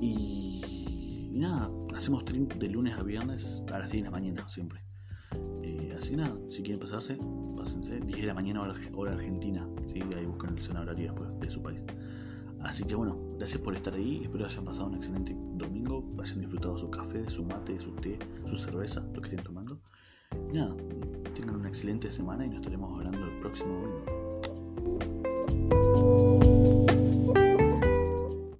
Y, 0.00 1.30
nada, 1.34 1.70
hacemos 1.94 2.22
stream 2.22 2.48
de 2.48 2.68
lunes 2.68 2.94
a 2.96 3.02
viernes 3.02 3.62
a 3.70 3.78
las 3.78 3.90
10 3.90 4.04
de 4.04 4.10
la 4.10 4.10
mañana 4.10 4.48
siempre. 4.48 4.82
Eh, 5.62 5.92
así 5.96 6.16
nada, 6.16 6.38
si 6.48 6.62
quieren 6.62 6.80
pasarse, 6.80 7.18
pásense. 7.58 8.00
10 8.00 8.20
de 8.20 8.26
la 8.26 8.34
mañana 8.34 8.62
hora, 8.62 9.12
argentina. 9.12 9.66
¿sí? 9.86 10.00
Ahí 10.16 10.26
buscan 10.26 10.56
el 10.56 10.62
zona 10.62 10.80
horario 10.80 11.12
después 11.12 11.28
de 11.40 11.50
su 11.50 11.62
país. 11.62 11.80
Así 12.62 12.84
que 12.84 12.94
bueno, 12.94 13.18
gracias 13.36 13.60
por 13.60 13.74
estar 13.74 13.92
ahí. 13.94 14.22
Espero 14.24 14.46
hayan 14.46 14.64
pasado 14.64 14.88
un 14.88 14.94
excelente 14.94 15.36
domingo. 15.54 16.04
Hayan 16.20 16.40
disfrutado 16.40 16.78
su 16.78 16.90
café, 16.90 17.28
su 17.28 17.44
mate, 17.44 17.78
su 17.78 17.92
té, 17.92 18.18
su 18.46 18.56
cerveza, 18.56 19.00
lo 19.14 19.20
que 19.20 19.28
estén 19.30 19.44
tomando. 19.44 19.80
Y 20.50 20.54
nada, 20.54 20.74
tengan 21.34 21.56
una 21.56 21.68
excelente 21.68 22.10
semana 22.10 22.44
y 22.44 22.48
nos 22.48 22.58
estaremos 22.58 22.92
hablando 22.92 23.24
el 23.24 23.40
próximo 23.40 23.80
domingo. 23.80 25.87